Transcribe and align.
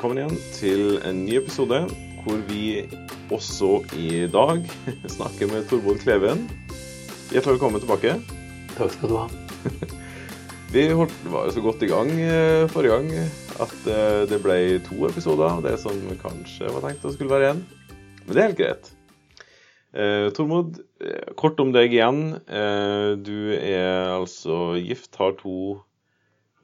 velkommen 0.00 0.16
igjen 0.22 0.38
til 0.56 0.94
en 1.04 1.18
ny 1.26 1.34
episode 1.36 1.78
hvor 2.24 2.38
vi 2.48 2.86
også 3.36 3.82
i 4.00 4.22
dag 4.32 4.62
snakker 5.16 5.50
med 5.50 5.66
Tormod 5.68 6.00
Kleven. 6.00 6.46
Hjertelig 7.28 7.58
velkommen 7.58 7.82
tilbake. 7.82 8.14
Takk 8.78 8.94
skal 8.94 9.12
du 9.12 9.18
ha. 9.18 9.26
Vi 10.72 10.86
holdt, 10.96 11.12
var 11.28 11.50
jo 11.50 11.52
så 11.52 11.66
godt 11.66 11.84
i 11.84 11.90
gang 11.92 12.14
eh, 12.16 12.64
forrige 12.72 12.96
gang 12.96 13.12
at 13.66 13.76
eh, 13.92 14.24
det 14.32 14.40
ble 14.40 14.58
to 14.88 15.04
episoder 15.10 15.50
av 15.50 15.68
det 15.68 15.76
som 15.84 16.00
kanskje 16.24 16.72
var 16.72 16.86
tenkt 16.86 17.04
å 17.04 17.12
skulle 17.12 17.36
være 17.36 17.52
én. 17.52 17.64
Men 18.24 18.32
det 18.32 18.40
er 18.40 18.48
helt 18.48 18.60
greit. 18.64 18.92
Eh, 19.92 20.30
Tormod, 20.32 20.80
eh, 21.04 21.34
kort 21.36 21.60
om 21.60 21.76
deg 21.76 21.92
igjen. 21.92 22.38
Eh, 22.48 23.20
du 23.20 23.52
er 23.52 24.14
altså 24.16 24.78
gift, 24.80 25.12
har 25.20 25.36
to 25.44 25.82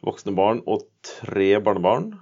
voksne 0.00 0.32
barn 0.32 0.64
og 0.64 0.88
tre 1.04 1.58
barnebarn. 1.60 2.14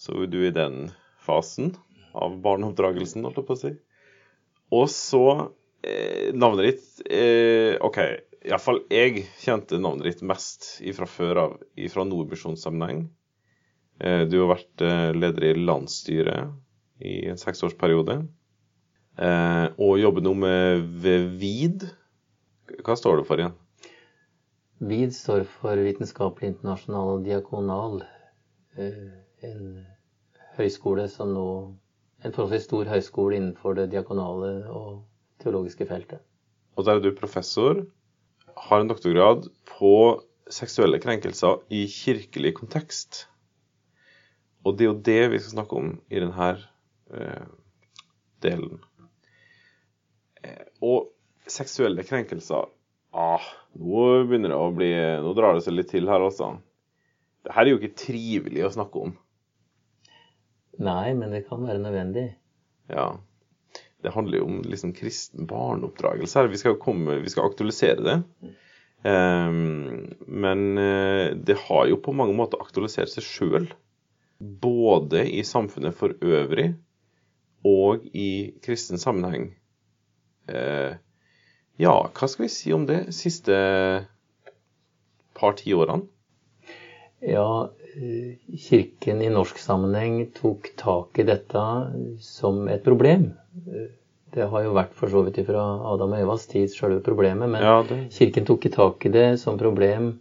Så 0.00 0.16
er 0.16 0.30
du 0.32 0.40
i 0.46 0.54
den 0.54 0.88
fasen 1.20 1.74
av 2.16 2.38
barneoppdragelsen, 2.42 3.26
holdt 3.26 3.42
jeg 3.42 3.48
på 3.48 3.56
å 3.56 3.60
si. 3.60 3.72
Og 4.72 4.86
så 4.92 5.24
eh, 5.84 6.30
navnet 6.32 6.70
ditt 6.70 7.02
eh, 7.10 7.76
OK, 7.84 7.98
iallfall 8.48 8.80
jeg 8.88 9.26
kjente 9.42 9.80
navnet 9.82 10.08
ditt 10.08 10.24
mest 10.26 10.72
fra 10.96 11.08
før 11.10 11.42
av, 11.44 11.56
fra 11.92 12.06
Nordmisjonssammenheng. 12.08 13.04
Eh, 14.00 14.24
du 14.30 14.40
har 14.40 14.54
vært 14.54 14.86
eh, 14.86 15.10
leder 15.12 15.50
i 15.50 15.54
landsstyret 15.58 17.04
i 17.04 17.16
en 17.28 17.40
seksårsperiode. 17.40 18.22
Eh, 19.20 19.66
og 19.76 19.98
jobber 20.00 20.24
nå 20.24 20.36
med 20.46 20.86
VID. 21.02 21.88
Hva 22.86 22.96
står 22.96 23.20
det 23.20 23.28
for 23.28 23.42
igjen? 23.42 23.56
VID 24.80 25.12
står 25.12 25.44
for 25.58 25.80
Vitenskapelig 25.84 26.54
internasjonal 26.54 27.20
diakonal. 27.26 28.00
Eh, 28.80 29.10
en 29.44 29.82
høyskole 30.58 31.06
som 31.12 31.34
nå 31.36 31.46
En 32.20 32.34
forholdsvis 32.36 32.66
stor 32.66 32.84
høyskole 32.84 33.38
innenfor 33.38 33.78
det 33.78 33.86
diakonale 33.94 34.48
og 34.68 34.98
teologiske 35.40 35.86
feltet. 35.88 36.20
Og 36.76 36.84
der 36.84 36.98
er 36.98 37.00
du 37.00 37.14
professor, 37.16 37.86
har 38.60 38.82
en 38.82 38.90
doktorgrad 38.90 39.46
på 39.70 39.92
seksuelle 40.52 41.00
krenkelser 41.00 41.62
i 41.72 41.86
kirkelig 41.88 42.52
kontekst. 42.58 43.22
Og 44.66 44.76
det 44.76 44.84
er 44.84 44.90
jo 44.90 44.98
det 45.08 45.22
vi 45.32 45.40
skal 45.40 45.54
snakke 45.54 45.80
om 45.80 45.94
i 46.12 46.20
denne 46.20 46.50
eh, 47.16 47.48
delen. 48.44 48.82
Eh, 50.44 50.66
og 50.84 51.08
seksuelle 51.50 52.04
krenkelser 52.06 52.68
ah, 53.16 53.48
Nå 53.80 54.04
begynner 54.28 54.52
det 54.52 54.58
å 54.60 54.68
bli 54.74 54.90
Nå 55.24 55.32
drar 55.36 55.56
det 55.56 55.64
seg 55.64 55.76
litt 55.76 55.90
til 55.92 56.08
her, 56.10 56.22
altså. 56.22 56.52
Det 57.44 57.56
her 57.56 57.64
er 57.64 57.72
jo 57.72 57.80
ikke 57.80 58.04
trivelig 58.04 58.66
å 58.66 58.74
snakke 58.76 59.06
om. 59.08 59.16
Nei, 60.80 61.12
men 61.14 61.34
det 61.34 61.44
kan 61.48 61.66
være 61.66 61.82
nødvendig. 61.82 62.30
Ja. 62.88 63.12
Det 64.00 64.14
handler 64.14 64.40
jo 64.40 64.46
om 64.48 64.60
liksom 64.64 64.94
kristen 64.96 65.46
barneoppdragelse 65.46 66.38
her. 66.38 66.48
Vi 66.48 66.60
skal, 66.60 66.78
komme, 66.80 67.18
vi 67.20 67.32
skal 67.32 67.50
aktualisere 67.50 68.00
det. 68.06 68.16
Um, 69.04 70.14
men 70.26 70.78
uh, 70.78 71.36
det 71.36 71.58
har 71.66 71.86
jo 71.88 72.00
på 72.00 72.14
mange 72.16 72.36
måter 72.36 72.60
aktualisert 72.64 73.12
seg 73.12 73.26
sjøl. 73.26 73.68
Både 74.40 75.26
i 75.28 75.42
samfunnet 75.44 75.96
for 75.96 76.16
øvrig 76.24 76.70
og 77.68 78.06
i 78.16 78.56
kristen 78.64 79.00
sammenheng. 79.00 79.50
Uh, 80.48 80.96
ja, 81.80 81.92
hva 82.08 82.28
skal 82.28 82.46
vi 82.46 82.52
si 82.52 82.72
om 82.72 82.88
det 82.88 83.02
siste 83.16 83.56
par 85.36 85.60
tiårene? 85.60 86.08
Ja, 87.20 87.68
Kirken 88.68 89.22
i 89.22 89.30
norsk 89.30 89.58
sammenheng 89.58 90.22
tok 90.36 90.70
tak 90.78 91.18
i 91.18 91.26
dette 91.26 91.62
som 92.22 92.68
et 92.70 92.84
problem. 92.86 93.32
Det 94.30 94.46
har 94.52 94.62
jo 94.62 94.74
vært 94.76 94.94
for 94.94 95.10
så 95.10 95.24
vidt 95.26 95.40
fra 95.46 95.62
Adam 95.90 96.14
og 96.14 96.22
Evas 96.22 96.46
tid 96.50 96.70
selve 96.70 97.00
problemet, 97.04 97.50
men 97.50 97.62
Ja. 97.62 97.82
Kirken 98.14 98.46
tok 98.46 98.66
i 98.66 98.70
tak 98.70 99.06
i 99.06 99.10
det 99.10 99.40
som 99.40 99.58
problem 99.58 100.20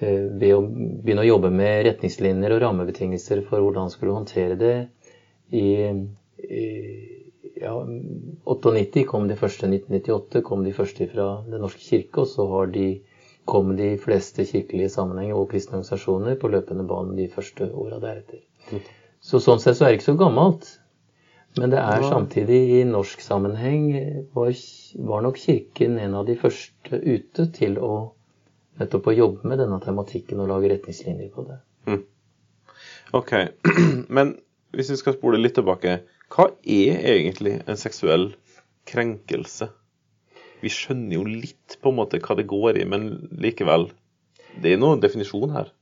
eh, 0.00 0.28
ved 0.28 0.54
å 0.54 0.60
begynne 0.60 1.24
å 1.24 1.30
jobbe 1.30 1.50
med 1.50 1.86
retningslinjer 1.88 2.52
og 2.52 2.62
rammebetingelser 2.66 3.42
for 3.48 3.64
hvordan 3.64 3.90
skulle 3.90 4.12
håndtere 4.12 4.60
det. 4.60 4.76
I, 5.50 5.88
i 6.44 6.64
ja, 7.64 7.74
98 8.44 9.04
kom 9.08 9.28
de 9.28 9.36
første, 9.40 9.66
1998 9.70 10.44
kom 10.44 10.64
de 10.64 10.72
første 10.76 11.08
fra 11.08 11.28
Den 11.48 11.64
norske 11.64 11.80
kirke, 11.80 12.24
og 12.24 12.28
så 12.28 12.46
har 12.50 12.72
de 12.74 12.88
kom 13.44 13.74
de 13.76 13.94
fleste 14.00 14.46
kirkelige 14.48 14.92
sammenhenger 14.92 15.36
og 15.36 15.50
kristne 15.50 15.78
organisasjoner 15.78 16.38
på 16.40 16.50
løpende 16.52 16.86
bane 16.88 17.16
de 17.18 17.28
første 17.32 17.68
åra 17.70 18.00
deretter. 18.02 18.40
Så 19.24 19.40
sånn 19.40 19.60
sett 19.62 19.78
så 19.78 19.86
er 19.86 19.92
det 19.92 20.00
ikke 20.00 20.12
så 20.12 20.18
gammelt. 20.20 20.68
Men 21.54 21.70
det 21.70 21.78
er 21.78 22.02
samtidig 22.02 22.60
i 22.80 22.84
norsk 22.88 23.20
sammenheng 23.22 23.84
var, 24.34 24.50
var 25.06 25.22
nok 25.22 25.38
Kirken 25.38 26.00
en 26.02 26.16
av 26.18 26.26
de 26.26 26.34
første 26.40 26.98
ute 26.98 27.46
til 27.54 27.78
å 27.78 27.92
nettopp 28.80 29.06
å 29.06 29.14
jobbe 29.14 29.50
med 29.50 29.62
denne 29.62 29.78
tematikken 29.84 30.42
og 30.42 30.50
lage 30.50 30.72
retningslinjer 30.72 31.30
på 31.34 31.46
det. 31.46 31.60
Mm. 31.86 32.02
Ok, 33.14 33.32
men 34.16 34.34
hvis 34.74 34.90
vi 34.90 34.98
skal 34.98 35.14
spole 35.14 35.38
litt 35.38 35.54
tilbake, 35.54 36.00
hva 36.34 36.48
er 36.66 36.98
egentlig 37.14 37.60
en 37.70 37.78
seksuell 37.78 38.32
krenkelse? 38.90 39.70
Vi 40.62 40.72
skjønner 40.72 41.16
jo 41.18 41.24
litt 41.28 41.78
på 41.82 41.92
en 41.92 41.98
måte 41.98 42.20
hva 42.22 42.36
det 42.38 42.46
går 42.50 42.80
i, 42.80 42.84
men 42.88 43.08
likevel. 43.42 43.88
Det 44.62 44.74
er 44.74 44.80
noen 44.80 45.02
definisjon 45.02 45.54
her. 45.54 45.72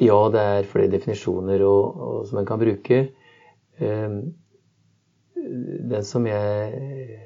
Ja, 0.00 0.16
det 0.32 0.40
er 0.40 0.70
flere 0.70 0.90
definisjoner 0.92 1.62
og, 1.66 1.98
og, 2.06 2.22
som 2.30 2.40
en 2.40 2.48
kan 2.48 2.60
bruke. 2.62 3.02
Um, 3.78 4.32
den 5.36 6.06
som 6.06 6.26
jeg 6.26 7.18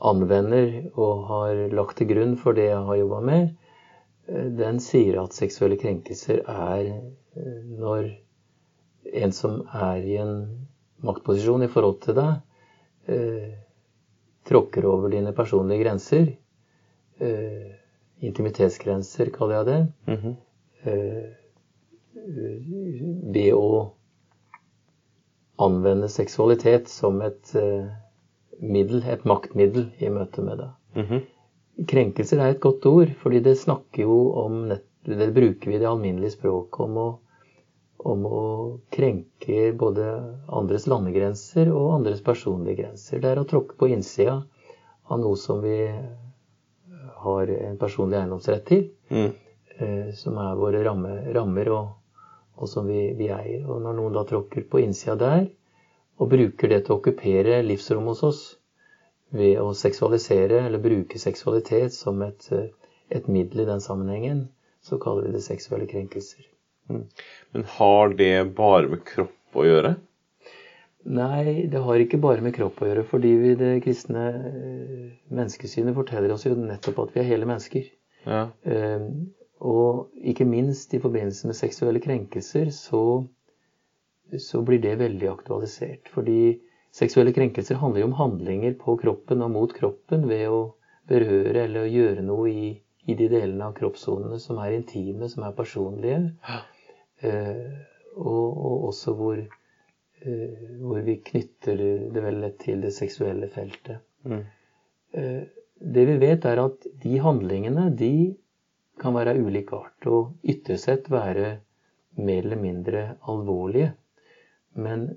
anvender 0.00 0.90
og 0.96 1.24
har 1.28 1.62
lagt 1.76 2.00
til 2.00 2.08
grunn 2.10 2.34
for 2.40 2.56
det 2.56 2.70
jeg 2.70 2.84
har 2.88 3.00
jobba 3.02 3.20
med, 3.24 3.50
den 4.30 4.78
sier 4.82 5.18
at 5.22 5.34
seksuelle 5.36 5.78
krenkelser 5.80 6.42
er 6.48 6.90
når 7.80 8.10
en 9.20 9.32
som 9.34 9.60
er 9.74 10.06
i 10.06 10.16
en 10.22 10.34
maktposisjon 11.04 11.64
i 11.66 11.70
forhold 11.72 11.98
til 12.04 12.16
deg, 12.18 12.38
tråkker 14.48 14.86
over 14.86 15.08
dine 15.12 15.32
personlige 15.36 15.84
grenser. 15.84 16.36
Uh, 17.20 17.72
intimitetsgrenser, 18.20 19.30
kaller 19.34 19.54
jeg 19.54 19.66
det. 19.66 19.86
Mm 20.06 20.16
-hmm. 20.16 20.36
uh, 20.86 21.28
ved 23.34 23.54
å 23.54 23.92
anvende 25.56 26.08
seksualitet 26.08 26.88
som 26.88 27.20
et 27.22 27.54
uh, 27.54 27.86
middel, 28.60 29.04
et 29.08 29.24
maktmiddel, 29.24 29.90
i 29.98 30.08
møte 30.08 30.42
med 30.42 30.58
deg. 30.58 30.70
Mm 30.94 31.06
-hmm. 31.06 31.20
Krenkelser 31.86 32.38
er 32.38 32.50
et 32.50 32.60
godt 32.60 32.86
ord, 32.86 33.14
fordi 33.22 33.40
det 33.40 33.58
snakker 33.58 34.02
jo 34.02 34.32
om 34.32 34.72
Det 35.04 35.34
bruker 35.34 35.70
vi 35.70 35.76
i 35.76 35.78
det 35.78 35.88
alminnelige 35.88 36.30
språket 36.30 36.80
om 36.80 36.96
å 36.96 37.18
om 38.04 38.24
å 38.26 38.42
krenke 38.92 39.72
både 39.76 40.06
andres 40.48 40.86
landegrenser 40.88 41.70
og 41.74 41.94
andres 41.98 42.22
personlige 42.24 42.82
grenser. 42.82 43.20
Det 43.20 43.30
er 43.30 43.40
å 43.42 43.48
tråkke 43.48 43.76
på 43.76 43.90
innsida 43.92 44.40
av 45.10 45.20
noe 45.20 45.36
som 45.36 45.60
vi 45.64 45.76
har 47.20 47.52
en 47.56 47.78
personlig 47.80 48.20
eiendomsrett 48.20 48.66
til. 48.70 48.86
Mm. 49.10 49.30
Eh, 49.80 50.12
som 50.14 50.38
er 50.38 50.58
våre 50.60 50.82
ramme, 50.84 51.14
rammer, 51.34 51.70
og, 51.72 52.22
og 52.56 52.68
som 52.68 52.88
vi, 52.88 53.10
vi, 53.16 53.30
eier. 53.32 53.64
Og 53.64 53.80
når 53.84 53.96
noen 53.96 54.16
da 54.16 54.24
tråkker 54.28 54.66
på 54.70 54.82
innsida 54.84 55.16
der, 55.20 55.46
og 56.20 56.32
bruker 56.34 56.68
det 56.68 56.82
til 56.84 56.94
å 56.94 56.98
okkupere 56.98 57.62
livsrom 57.64 58.10
hos 58.10 58.22
oss 58.26 58.42
ved 59.32 59.60
å 59.62 59.70
seksualisere 59.76 60.66
eller 60.66 60.82
bruke 60.82 61.20
seksualitet 61.22 61.94
som 61.96 62.20
et, 62.26 62.48
et 63.08 63.28
middel 63.30 63.64
i 63.64 63.68
den 63.70 63.80
sammenhengen, 63.80 64.48
så 64.84 64.98
kaller 65.00 65.28
vi 65.28 65.38
det 65.38 65.44
seksuelle 65.46 65.88
krenkelser. 65.88 66.44
Mm. 66.90 67.02
Men 67.54 67.66
har 67.78 68.14
det 68.18 68.34
bare 68.58 68.90
med 68.90 69.04
kropp 69.06 69.58
å 69.58 69.66
gjøre? 69.66 69.96
Nei, 71.08 71.66
det 71.72 71.80
har 71.80 72.02
ikke 72.02 72.20
bare 72.20 72.44
med 72.44 72.54
kropp 72.56 72.82
å 72.82 72.90
gjøre. 72.90 73.04
Fordi 73.08 73.32
vi, 73.40 73.54
det 73.58 73.72
kristne 73.84 74.24
menneskesynet 75.32 75.96
forteller 75.96 76.34
oss 76.34 76.44
jo 76.46 76.56
nettopp 76.58 77.06
at 77.06 77.14
vi 77.14 77.22
er 77.22 77.30
hele 77.30 77.48
mennesker. 77.48 77.86
Ja. 78.26 78.48
Uh, 78.66 79.06
og 79.60 80.10
ikke 80.32 80.48
minst 80.48 80.92
i 80.96 81.00
forbindelse 81.00 81.48
med 81.48 81.56
seksuelle 81.56 82.00
krenkelser 82.00 82.70
så, 82.72 83.02
så 84.40 84.60
blir 84.64 84.80
det 84.84 84.98
veldig 85.00 85.30
aktualisert. 85.32 86.12
Fordi 86.12 86.58
seksuelle 86.96 87.32
krenkelser 87.36 87.80
handler 87.80 88.04
jo 88.04 88.10
om 88.10 88.18
handlinger 88.20 88.76
på 88.80 88.96
kroppen 89.00 89.44
og 89.44 89.52
mot 89.56 89.74
kroppen 89.76 90.28
ved 90.28 90.48
å 90.52 90.62
berøre 91.10 91.64
eller 91.64 91.84
å 91.84 91.90
gjøre 91.90 92.24
noe 92.24 92.50
i, 92.50 92.70
i 93.08 93.16
de 93.16 93.28
delene 93.32 93.68
av 93.68 93.76
kroppssonene 93.76 94.40
som 94.40 94.60
er 94.62 94.76
intime, 94.78 95.28
som 95.32 95.44
er 95.48 95.56
personlige. 95.56 96.22
Ja. 96.44 96.60
Uh, 97.20 97.78
og, 98.16 98.46
og, 98.48 98.84
også 98.90 99.14
hvor, 99.16 99.40
uh, 99.40 100.60
hvor, 100.80 101.00
vi 101.04 101.18
knytter 101.24 101.82
det 102.14 102.22
vel 102.24 102.46
til 102.60 102.84
det 102.86 102.94
seksuelle 102.96 103.48
feltet. 103.52 104.00
Mm. 104.24 104.44
Uh, 105.16 105.42
det 105.80 106.06
vi 106.08 106.16
vet, 106.20 106.44
er 106.44 106.62
at 106.64 106.86
de 107.02 107.18
handlingene 107.24 107.88
de 107.96 108.36
kan 109.00 109.16
være 109.16 109.34
av 109.34 109.46
ulik 109.48 109.72
art, 109.72 110.06
og 110.06 110.34
ytterst 110.44 110.88
sett 110.88 111.10
være 111.12 111.54
mer 112.20 112.44
eller 112.44 112.60
mindre 112.60 113.04
alvorlige. 113.28 113.94
Men 114.76 115.08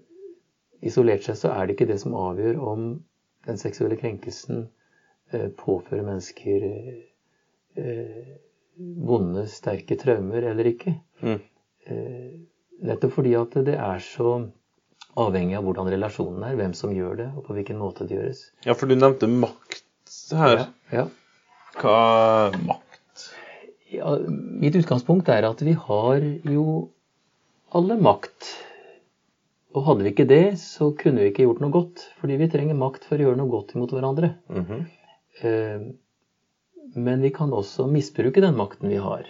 isolert 0.81 1.25
sett 1.27 1.41
så 1.41 1.51
er 1.53 1.67
det 1.67 1.75
ikke 1.77 1.89
det 1.91 1.99
som 2.03 2.15
avgjør 2.17 2.61
om 2.63 2.85
den 3.47 3.59
seksuelle 3.59 3.97
krenkelsen 3.99 4.67
eh, 5.33 5.49
påfører 5.59 6.05
mennesker 6.07 6.67
eh, 7.75 8.33
vonde, 8.77 9.45
sterke 9.51 9.97
traumer 9.99 10.47
eller 10.51 10.71
ikke. 10.71 10.95
Mm. 11.21 11.41
Nettopp 12.83 13.15
fordi 13.15 13.33
at 13.39 13.55
det 13.67 13.77
er 13.79 14.03
så 14.03 14.35
avhengig 15.19 15.57
av 15.57 15.67
hvordan 15.67 15.91
relasjonen 15.93 16.43
er, 16.47 16.55
hvem 16.59 16.73
som 16.77 16.93
gjør 16.93 17.19
det, 17.19 17.27
og 17.37 17.45
på 17.47 17.55
hvilken 17.57 17.79
måte 17.79 18.07
det 18.09 18.17
gjøres. 18.17 18.41
Ja, 18.65 18.75
for 18.75 18.89
du 18.89 18.97
nevnte 18.97 19.29
makt 19.29 19.83
her. 20.33 20.65
Ja, 20.91 21.03
ja. 21.03 21.05
Hva 21.79 21.95
er 22.49 22.57
makt? 22.67 23.27
Ja, 23.93 24.15
mitt 24.27 24.75
utgangspunkt 24.77 25.29
er 25.29 25.45
at 25.47 25.61
vi 25.65 25.75
har 25.77 26.25
jo 26.49 26.65
alle 27.77 27.97
makt. 28.01 28.51
Og 29.73 29.87
hadde 29.87 30.05
vi 30.05 30.13
ikke 30.13 30.29
det, 30.29 30.57
så 30.61 30.91
kunne 30.97 31.23
vi 31.23 31.31
ikke 31.31 31.47
gjort 31.47 31.61
noe 31.63 31.73
godt. 31.73 32.03
Fordi 32.21 32.37
vi 32.41 32.49
trenger 32.53 32.77
makt 32.77 33.07
for 33.09 33.17
å 33.17 33.27
gjøre 33.27 33.39
noe 33.39 33.49
godt 33.53 33.73
imot 33.77 33.93
hverandre. 33.93 34.35
Mm 34.49 34.65
-hmm. 34.65 35.93
Men 36.95 37.21
vi 37.21 37.29
kan 37.33 37.53
også 37.53 37.87
misbruke 37.89 38.41
den 38.41 38.55
makten 38.57 38.89
vi 38.89 38.99
har. 39.01 39.25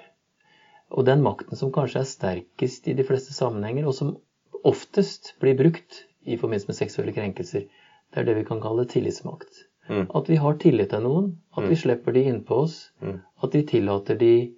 Og 0.94 1.06
den 1.08 1.24
makten 1.26 1.58
som 1.58 1.72
kanskje 1.74 2.02
er 2.04 2.10
sterkest 2.10 2.88
i 2.88 2.94
de 2.98 3.04
fleste 3.08 3.34
sammenhenger, 3.34 3.88
og 3.90 3.96
som 3.98 4.16
oftest 4.64 5.34
blir 5.42 5.58
brukt 5.58 6.04
i 6.26 6.38
forbindelse 6.38 6.70
med 6.70 6.78
seksuelle 6.78 7.14
krenkelser, 7.16 7.66
det 8.14 8.22
er 8.22 8.28
det 8.28 8.36
vi 8.38 8.46
kan 8.48 8.62
kalle 8.62 8.86
tillitsmakt. 8.90 9.64
Mm. 9.90 10.06
At 10.16 10.30
vi 10.30 10.38
har 10.40 10.54
tillit 10.62 10.92
til 10.94 11.02
noen, 11.04 11.32
at 11.58 11.66
vi 11.68 11.76
slipper 11.76 12.14
de 12.16 12.24
innpå 12.30 12.62
oss, 12.66 12.92
Mm. 13.02 13.18
at 13.44 13.56
vi 13.56 13.64
tillater 13.64 14.16
de 14.20 14.54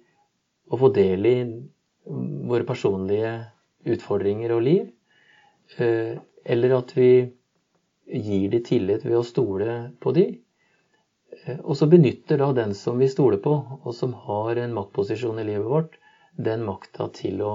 å 0.70 0.78
få 0.78 0.92
del 0.94 1.26
i 1.26 1.36
våre 2.06 2.64
personlige 2.64 3.32
utfordringer 3.86 4.52
og 4.52 4.62
liv. 4.62 4.92
eh, 5.78 6.18
Eller 6.44 6.76
at 6.76 6.92
vi 6.96 7.32
gir 8.06 8.48
de 8.50 8.60
tillit 8.60 9.04
ved 9.04 9.16
å 9.18 9.24
stole 9.24 9.90
på 10.00 10.12
de. 10.14 10.38
Eh, 11.46 11.56
Og 11.64 11.74
så 11.76 11.88
benytter 11.90 12.38
da 12.38 12.52
den 12.52 12.74
som 12.74 12.98
vi 12.98 13.08
stoler 13.08 13.38
på, 13.38 13.80
og 13.84 13.94
som 13.94 14.12
har 14.12 14.56
en 14.56 14.72
maktposisjon 14.74 15.40
i 15.40 15.44
livet 15.44 15.66
vårt, 15.66 15.96
den 16.36 16.64
makta 16.66 17.08
til 17.16 17.40
å 17.44 17.54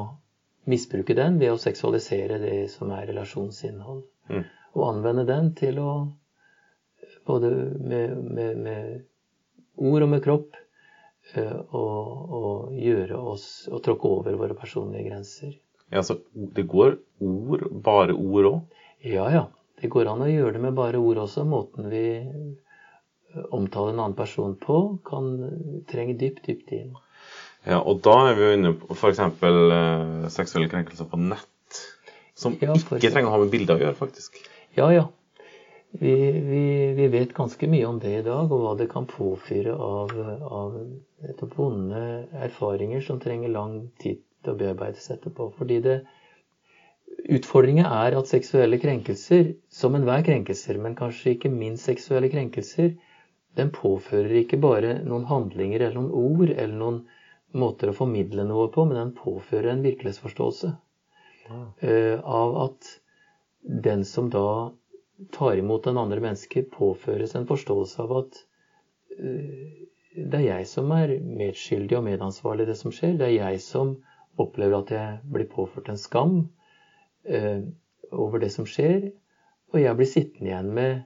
misbruke 0.70 1.16
den 1.18 1.38
ved 1.42 1.54
å 1.54 1.62
seksualisere 1.62 2.40
det 2.42 2.58
som 2.74 2.92
er 2.96 3.08
relasjonsinnhold. 3.10 4.04
Mm. 4.32 4.44
Og 4.78 4.88
anvende 4.88 5.26
den 5.28 5.54
til 5.58 5.80
å 5.82 5.92
både 7.28 7.52
med, 7.78 8.18
med, 8.18 8.58
med 8.58 9.86
ord 9.92 10.06
og 10.06 10.12
med 10.14 10.24
kropp 10.24 10.58
eh, 11.36 11.58
og, 11.70 12.36
og 12.38 12.78
gjøre 12.78 13.20
oss 13.34 13.48
og 13.72 13.84
tråkke 13.86 14.12
over 14.20 14.38
våre 14.40 14.58
personlige 14.58 15.10
grenser. 15.10 15.56
Ja, 15.92 16.04
så 16.08 16.18
det 16.34 16.66
går 16.72 16.98
ord, 17.20 17.68
bare 17.84 18.16
ord 18.16 18.52
òg? 18.54 18.78
Ja, 19.04 19.28
ja. 19.34 19.48
Det 19.82 19.90
går 19.92 20.12
an 20.12 20.22
å 20.24 20.30
gjøre 20.30 20.56
det 20.56 20.62
med 20.62 20.78
bare 20.78 21.00
ord 21.02 21.24
også. 21.24 21.44
Måten 21.50 21.90
vi 21.90 22.06
omtaler 23.50 23.96
en 23.96 24.02
annen 24.04 24.18
person 24.18 24.54
på, 24.62 24.78
kan 25.08 25.32
trenge 25.90 26.18
dypt, 26.20 26.46
dypt 26.46 26.72
inn. 26.76 26.94
Ja, 27.68 27.80
og 27.80 28.02
da 28.06 28.16
er 28.30 28.38
vi 28.38 28.46
jo 28.46 28.54
inne 28.58 28.74
på 28.78 28.96
f.eks. 28.98 29.20
Uh, 29.42 30.28
seksuelle 30.34 30.70
krenkelser 30.72 31.10
på 31.10 31.20
nett. 31.22 31.82
Som 32.38 32.56
Ja, 32.62 32.74
for 32.74 32.98
ikke 32.98 33.12
trenger 33.14 33.30
å 33.30 33.36
ha 33.36 33.42
med 33.44 33.52
bilder 33.54 33.78
å 33.78 33.84
gjøre, 33.84 33.98
faktisk. 34.00 34.40
Ja, 34.78 34.88
ja. 34.94 35.10
Vi, 35.92 36.14
vi, 36.48 36.64
vi 36.96 37.08
vet 37.12 37.36
ganske 37.36 37.68
mye 37.68 37.86
om 37.90 38.00
det 38.00 38.14
i 38.22 38.24
dag, 38.26 38.48
og 38.48 38.64
hva 38.64 38.74
det 38.80 38.88
kan 38.94 39.06
påfyre 39.10 39.76
av, 39.76 40.14
av 40.48 40.78
vonde 41.58 42.04
erfaringer 42.48 43.04
som 43.04 43.20
trenger 43.20 43.52
lang 43.52 43.76
tid 44.00 44.22
til 44.42 44.54
å 44.54 44.58
bearbeides 44.58 45.12
etterpå. 45.14 45.52
Fordi 45.60 45.80
det 45.84 46.02
Utfordringen 47.32 47.86
er 47.86 48.16
at 48.18 48.30
seksuelle 48.32 48.80
krenkelser, 48.82 49.52
som 49.70 49.94
enhver 49.98 50.24
krenkelser, 50.26 50.80
men 50.82 50.96
kanskje 50.98 51.36
ikke 51.36 51.52
minst 51.54 51.86
seksuelle 51.86 52.32
krenkelser, 52.32 52.94
den 53.60 53.70
påfører 53.76 54.32
ikke 54.40 54.58
bare 54.64 54.96
noen 55.04 55.28
handlinger 55.30 55.84
eller 55.84 56.00
noen 56.00 56.14
ord 56.16 56.54
eller 56.56 56.78
noen 56.80 57.02
måter 57.58 57.92
å 57.92 57.96
formidle 57.96 58.46
noe 58.48 58.68
på, 58.72 58.86
men 58.88 59.00
den 59.00 59.14
påfører 59.18 59.74
en 59.74 59.84
virkelighetsforståelse 59.86 60.72
eh, 61.82 62.20
av 62.20 62.58
at 62.66 62.92
den 63.62 64.06
som 64.08 64.30
da 64.32 64.72
tar 65.36 65.60
imot 65.60 65.84
den 65.84 66.00
andre 66.02 66.24
mennesket, 66.24 66.72
påføres 66.74 67.36
en 67.36 67.48
forståelse 67.50 68.02
av 68.06 68.16
at 68.22 68.40
eh, 69.18 69.86
det 70.12 70.40
er 70.42 70.48
jeg 70.48 70.68
som 70.68 70.92
er 70.96 71.14
medskyldig 71.24 72.00
og 72.00 72.08
medansvarlig 72.08 72.66
i 72.66 72.72
det 72.72 72.80
som 72.80 72.92
skjer. 72.92 73.16
Det 73.20 73.30
er 73.30 73.38
jeg 73.38 73.62
som 73.64 73.94
opplever 74.42 74.82
at 74.82 74.92
jeg 74.92 75.20
blir 75.32 75.48
påført 75.52 75.92
en 75.92 76.00
skam 76.00 76.42
eh, 77.28 77.62
over 78.12 78.42
det 78.44 78.52
som 78.52 78.68
skjer, 78.68 79.12
og 79.72 79.80
jeg 79.80 79.98
blir 79.98 80.10
sittende 80.10 80.52
igjen 80.52 80.74
med 80.76 81.04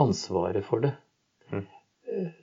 ansvaret 0.00 0.64
for 0.66 0.84
det. 0.84 0.92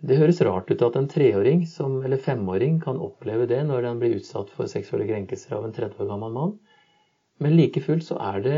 Det 0.01 0.17
høres 0.19 0.41
rart 0.45 0.71
ut 0.71 0.83
at 0.85 0.97
en 0.99 1.07
treåring 1.09 1.63
som, 1.69 1.99
eller 2.05 2.19
femåring 2.21 2.79
kan 2.83 2.99
oppleve 3.01 3.47
det 3.49 3.61
når 3.67 3.85
den 3.87 4.01
blir 4.01 4.17
utsatt 4.17 4.51
for 4.53 4.69
seksuelle 4.71 5.07
krenkelser 5.09 5.55
av 5.57 5.67
en 5.67 5.75
30 5.75 6.03
år 6.03 6.09
gammel 6.11 6.33
mann. 6.35 6.55
Men 7.41 7.55
like 7.57 7.81
fullt 7.83 8.05
så 8.05 8.17
er 8.21 8.43
det 8.45 8.57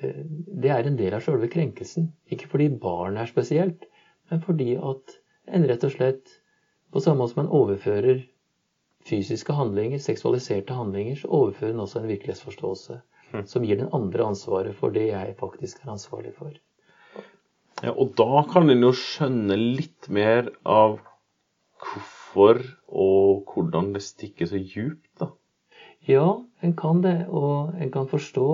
eh, 0.00 0.22
det 0.62 0.74
er 0.74 0.88
en 0.88 0.98
del 0.98 1.16
av 1.16 1.24
selve 1.24 1.48
krenkelsen. 1.52 2.10
Ikke 2.30 2.50
fordi 2.50 2.68
barn 2.82 3.16
er 3.20 3.30
spesielt, 3.30 3.88
men 4.30 4.42
fordi 4.44 4.74
at 4.76 5.18
en 5.52 5.66
rett 5.68 5.86
og 5.88 5.94
slett 5.96 6.36
på 6.92 7.00
samme 7.00 7.22
måte 7.22 7.34
som 7.34 7.46
en 7.46 7.54
overfører 7.56 8.20
fysiske 9.08 9.54
handlinger, 9.56 9.98
seksualiserte 9.98 10.76
handlinger, 10.76 11.16
så 11.18 11.32
overfører 11.32 11.72
en 11.74 11.82
også 11.86 12.02
en 12.02 12.12
virkelighetsforståelse 12.12 13.00
Mm. 13.32 13.46
som 13.46 13.64
gir 13.64 13.78
den 13.80 13.88
andre 13.92 14.26
ansvaret 14.28 14.76
for 14.76 14.92
det 14.92 15.06
jeg 15.08 15.34
faktisk 15.38 15.80
er 15.82 15.92
ansvarlig 15.94 16.34
for. 16.36 16.52
Ja, 17.82 17.92
og 17.98 18.14
da 18.18 18.44
kan 18.50 18.70
en 18.70 18.84
jo 18.84 18.92
skjønne 18.94 19.56
litt 19.58 20.06
mer 20.12 20.52
av 20.62 21.00
hvorfor 21.82 22.62
og 22.86 23.50
hvordan 23.50 23.90
det 23.96 24.04
stikker 24.06 24.46
så 24.50 24.60
djupt, 24.60 25.08
da. 25.18 25.32
Ja, 26.06 26.26
en 26.62 26.76
kan 26.78 27.02
det, 27.02 27.26
og 27.30 27.74
en 27.78 27.90
kan 27.94 28.08
forstå 28.10 28.46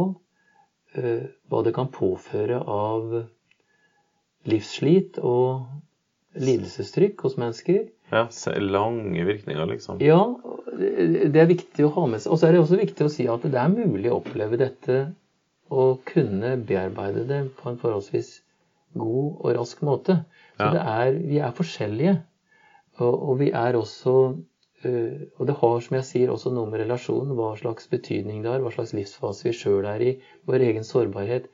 uh, 0.97 1.27
hva 1.49 1.61
det 1.65 1.75
kan 1.77 1.93
påføre 1.93 2.61
av 2.65 3.13
livsslit 4.49 5.21
og 5.21 5.69
lidelsestrykk 6.39 7.25
hos 7.25 7.39
mennesker. 7.41 7.87
Ja, 8.13 8.27
Lange 8.65 9.25
virkninger, 9.29 9.67
liksom. 9.69 10.01
Ja, 10.05 10.23
det 10.79 11.33
det 11.35 11.41
er 11.43 11.49
viktig 11.51 11.85
å 11.85 11.93
ha 11.97 12.07
med 12.09 12.23
seg. 12.23 12.33
Og 12.33 12.41
så 12.41 12.49
er 12.49 12.57
det 12.57 12.62
også 12.62 12.81
viktig 12.81 13.05
å 13.05 13.12
si 13.12 13.26
at 13.29 13.45
det 13.45 13.61
er 13.61 13.73
mulig 13.73 14.12
å 14.12 14.21
oppleve 14.23 14.61
dette 14.61 15.00
og 15.69 16.05
kunne 16.09 16.55
bearbeide 16.69 17.26
det 17.29 17.43
på 17.59 17.69
en 17.69 17.81
forholdsvis 17.81 18.38
god 18.95 19.40
og 19.45 19.57
rask 19.59 19.83
måte. 19.83 20.25
Så 20.59 20.64
Ja. 20.64 20.71
det 20.75 20.80
er, 20.80 21.18
vi 21.28 21.38
er 21.38 21.50
forskjellige. 21.52 22.16
Og, 22.99 23.28
og 23.28 23.38
vi 23.38 23.50
er 23.50 23.76
også 23.78 24.14
øh, 24.85 25.21
Og 25.38 25.47
det 25.47 25.54
har, 25.61 25.80
som 25.80 25.95
jeg 25.97 26.04
sier, 26.04 26.30
også 26.30 26.50
noe 26.54 26.71
med 26.71 26.80
relasjonen, 26.80 27.35
hva 27.35 27.52
slags 27.59 27.88
betydning 27.88 28.42
det 28.42 28.50
har, 28.52 28.61
hva 28.61 28.71
slags 28.75 28.92
livsfase 28.95 29.45
vi 29.49 29.52
sjøl 29.52 29.85
er 29.87 30.00
i, 30.00 30.12
vår 30.47 30.64
egen 30.71 30.85
sårbarhet. 30.85 31.47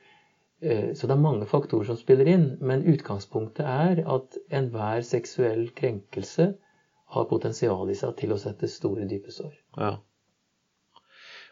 Eh, 0.61 0.93
Så 0.95 1.07
det 1.07 1.11
er 1.17 1.21
mange 1.21 1.45
faktorer 1.45 1.85
som 1.85 1.97
spiller 1.97 2.25
inn, 2.27 2.57
men 2.61 2.85
utgangspunktet 2.85 3.65
er 3.65 4.03
at 4.07 4.37
enhver 4.51 5.01
seksuell 5.01 5.69
krenkelse 5.75 6.53
har 7.15 7.25
potensial 7.29 7.89
i 7.89 7.95
seg 7.95 8.15
til 8.17 8.31
å 8.33 8.37
sette 8.41 8.67
store, 8.67 9.05
dype 9.09 9.31
sår. 9.31 9.53
Ja. 9.77 9.97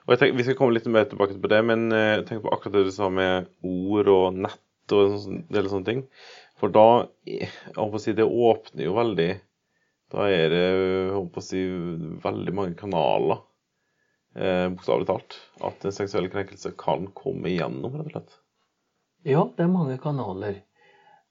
Og 0.06 0.12
jeg 0.14 0.20
tenker, 0.20 0.38
Vi 0.38 0.44
skal 0.44 0.56
komme 0.60 0.74
litt 0.74 0.86
mer 0.92 1.06
tilbake 1.06 1.38
på 1.42 1.50
det, 1.50 1.62
men 1.66 1.92
eh, 1.92 2.22
tenk 2.28 2.42
på 2.44 2.52
akkurat 2.52 2.74
det 2.74 2.86
du 2.86 2.92
sa 2.92 3.10
med 3.10 3.48
ord 3.64 4.08
og 4.12 4.34
nett 4.36 4.60
og 4.92 5.06
en 5.06 5.20
sånn 5.24 5.42
del 5.54 5.70
sånne 5.72 5.86
ting. 5.88 6.04
For 6.60 6.70
da 6.74 7.08
jeg 7.28 7.48
håper 7.76 7.98
å 7.98 8.02
si, 8.02 8.14
Det 8.14 8.24
åpner 8.28 8.84
jo 8.86 8.94
veldig 8.96 9.30
Da 10.14 10.28
er 10.30 10.50
det 10.52 10.62
jeg 10.62 11.16
håper 11.16 11.42
å 11.42 11.44
si, 11.44 11.62
veldig 12.24 12.54
mange 12.54 12.76
kanaler, 12.78 13.40
eh, 14.36 14.68
bokstavelig 14.70 15.08
talt, 15.10 15.40
at 15.66 15.86
en 15.86 15.96
seksuell 15.96 16.30
krenkelse 16.30 16.76
kan 16.78 17.08
komme 17.18 17.50
igjennom, 17.50 17.96
rett 17.98 18.06
og 18.12 18.14
slett. 18.14 18.36
Ja, 19.26 19.48
det 19.58 19.64
er 19.66 19.72
mange 19.74 19.98
kanaler. 19.98 20.62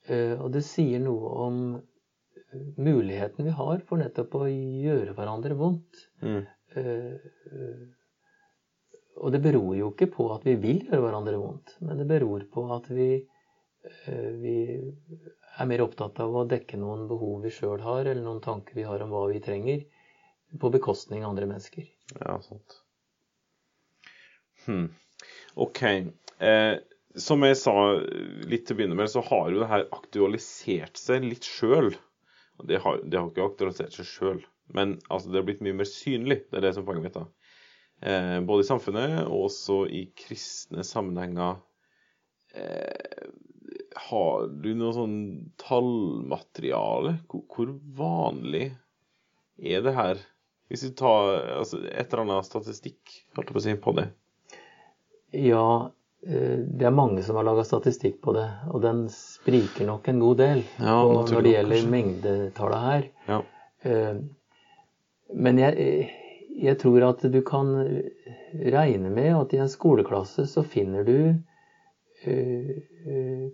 Eh, 0.09 0.35
Og 0.41 0.51
det 0.53 0.65
sier 0.67 0.99
noe 0.99 1.31
om 1.47 1.61
eh, 1.77 2.67
muligheten 2.77 3.45
vi 3.47 3.55
har 3.55 3.79
for 3.87 4.03
nettopp 4.03 4.35
å 4.35 4.49
gjøre 4.51 5.15
hverandre 5.15 5.55
vondt. 5.55 6.09
Mm. 6.23 6.43
Eh, 6.75 7.87
Og 9.23 9.31
det 9.31 9.43
beror 9.45 9.77
jo 9.77 9.93
ikke 9.93 10.11
på 10.11 10.27
at 10.35 10.43
vi 10.49 10.57
vil 10.59 10.81
gjøre 10.89 11.03
hverandre 11.05 11.39
vondt, 11.39 11.77
men 11.85 11.99
det 12.01 12.07
beror 12.11 12.43
på 12.51 12.65
at 12.75 12.89
vi, 12.91 13.23
vi 14.43 14.57
er 15.59 15.69
mer 15.69 15.83
opptatt 15.85 16.21
av 16.23 16.37
å 16.37 16.47
dekke 16.49 16.79
noen 16.81 17.09
behov 17.11 17.43
vi 17.47 17.53
sjøl 17.55 17.83
har, 17.83 18.07
eller 18.07 18.23
noen 18.25 18.43
tanker 18.45 18.79
vi 18.79 18.87
har 18.87 19.03
om 19.05 19.13
hva 19.13 19.27
vi 19.33 19.43
trenger, 19.43 19.85
på 20.61 20.71
bekostning 20.73 21.25
av 21.25 21.33
andre 21.33 21.49
mennesker. 21.51 21.89
Ja, 22.21 22.37
sant. 22.45 22.79
Hmm. 24.65 24.89
OK. 25.55 25.83
Eh, 26.39 26.75
som 27.17 27.45
jeg 27.45 27.59
sa 27.61 27.75
litt 28.49 28.67
til 28.67 28.77
å 28.77 28.79
begynne 28.79 28.97
med, 28.99 29.11
så 29.13 29.23
har 29.27 29.51
jo 29.53 29.61
det 29.63 29.71
her 29.73 29.87
aktualisert 29.93 31.01
seg 31.01 31.27
litt 31.27 31.47
sjøl. 31.49 31.93
Det 32.63 32.79
det 32.79 33.19
har 33.19 33.31
ikke 33.31 33.49
aktualisert 33.49 33.97
seg 33.97 34.09
sjøl, 34.09 34.43
men 34.73 34.99
altså, 35.09 35.33
det 35.33 35.41
har 35.41 35.49
blitt 35.49 35.65
mye 35.65 35.81
mer 35.81 35.89
synlig. 35.89 36.45
Det 36.51 36.61
er 36.61 36.69
det 36.69 36.75
som 36.77 36.85
er 36.85 36.91
poenget 36.91 37.09
mitt. 37.09 37.19
da. 37.19 37.27
Eh, 38.03 38.39
både 38.47 38.65
i 38.65 38.69
samfunnet 38.69 39.19
og 39.27 39.49
også 39.49 39.83
i 39.87 40.07
kristne 40.19 40.85
sammenhenger 40.87 41.61
eh, 42.59 43.29
Har 43.97 44.47
du 44.49 44.71
noe 44.75 44.93
sånn 44.97 45.17
tallmateriale? 45.61 47.17
Hvor, 47.29 47.43
hvor 47.53 47.73
vanlig 47.99 48.71
er 49.63 49.83
det 49.85 49.95
her? 49.97 50.21
Hvis 50.73 50.87
du 50.87 50.95
tar 50.97 51.35
altså, 51.59 51.83
et 51.85 52.13
eller 52.13 52.23
annet 52.25 52.49
statistikk 52.49 53.19
holdt 53.37 53.51
jeg 53.51 53.57
på 53.57 53.61
å 53.61 53.65
si, 53.67 53.75
på 53.85 53.93
det? 53.99 54.07
Ja, 55.37 55.67
eh, 56.27 56.63
det 56.65 56.87
er 56.89 56.95
mange 56.97 57.23
som 57.27 57.37
har 57.37 57.45
laga 57.49 57.65
statistikk 57.69 58.21
på 58.25 58.33
det, 58.37 58.47
og 58.73 58.81
den 58.85 59.05
spriker 59.13 59.87
nok 59.89 60.09
en 60.13 60.21
god 60.23 60.41
del 60.41 60.63
Ja, 60.79 60.97
når 61.05 61.43
det 61.45 61.53
gjelder 61.57 61.77
kanskje. 61.77 61.93
mengdetallet 61.97 62.87
her. 62.89 63.07
Ja. 63.29 63.41
Eh, 63.85 64.23
Men 65.33 65.57
jeg, 65.59 66.11
jeg 66.61 66.77
tror 66.81 67.05
at 67.09 67.23
du 67.33 67.39
kan 67.49 67.71
regne 68.53 69.09
med 69.13 69.31
at 69.37 69.53
i 69.57 69.61
en 69.65 69.71
skoleklasse 69.73 70.45
så 70.51 70.61
finner 70.65 71.05
du 71.09 71.15
eh, 72.25 73.47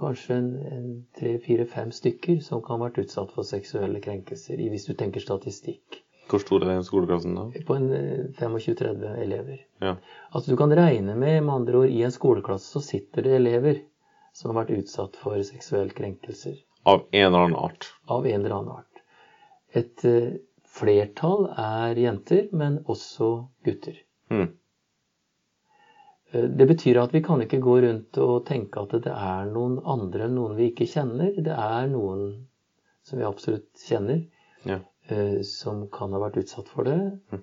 kanskje 0.00 0.36
en, 0.36 0.48
en 0.72 0.86
tre, 1.18 1.36
fire, 1.44 1.66
fem 1.68 1.90
stykker 1.94 2.40
som 2.44 2.62
kan 2.64 2.78
ha 2.80 2.88
vært 2.88 3.02
utsatt 3.04 3.32
for 3.36 3.46
seksuelle 3.46 4.00
krenkelser, 4.04 4.60
hvis 4.72 4.86
du 4.88 4.94
tenker 4.98 5.22
statistikk. 5.24 6.00
Hvor 6.30 6.42
stor 6.42 6.62
er 6.62 6.70
den 6.76 6.84
skoleklassen 6.86 7.34
da? 7.34 7.44
På 7.66 7.74
en 7.74 7.88
eh, 7.90 8.26
25-30 8.38 9.16
elever. 9.24 9.62
Ja. 9.82 9.96
Altså 10.30 10.52
du 10.52 10.56
kan 10.60 10.74
regne 10.78 11.16
med, 11.18 11.40
med 11.42 11.54
andre 11.54 11.80
ord, 11.84 11.90
i 11.90 12.04
en 12.06 12.14
skoleklasse 12.14 12.70
så 12.70 12.82
sitter 12.86 13.26
det 13.26 13.32
elever 13.40 13.80
som 14.36 14.52
har 14.52 14.60
vært 14.62 14.76
utsatt 14.84 15.16
for 15.18 15.40
seksuelle 15.42 15.90
krenkelser 15.96 16.54
Av 16.86 17.02
en 17.10 17.26
eller 17.26 17.48
annen 17.48 17.58
art. 17.58 17.88
av 18.06 18.26
en 18.26 18.38
eller 18.44 18.54
annen 18.54 18.76
art. 18.78 19.02
Et 19.74 20.04
uh, 20.06 20.30
flertall 20.70 21.48
er 21.58 21.98
jenter, 21.98 22.46
men 22.54 22.78
også 22.86 23.32
gutter. 23.66 23.98
Hmm. 24.30 24.52
Eh, 26.32 26.44
Det 26.48 26.66
betyr 26.66 27.00
at 27.02 27.14
vi 27.14 27.22
kan 27.22 27.42
ikke 27.42 27.60
gå 27.62 27.80
rundt 27.84 28.18
og 28.22 28.44
tenke 28.46 28.82
at 28.82 28.94
det 29.04 29.12
er 29.14 29.50
noen 29.50 29.78
andre 29.84 30.26
enn 30.28 30.36
noen 30.38 30.56
vi 30.58 30.70
ikke 30.70 30.88
kjenner. 30.90 31.32
Det 31.36 31.54
er 31.56 31.88
noen 31.90 32.26
som 33.06 33.18
vi 33.18 33.26
absolutt 33.26 33.70
kjenner, 33.86 34.24
Ja. 34.64 34.80
eh, 35.08 35.40
som 35.42 35.88
kan 35.88 36.12
ha 36.12 36.20
vært 36.20 36.36
utsatt 36.44 36.68
for 36.68 36.84
det. 36.84 36.98
Mm. 37.32 37.42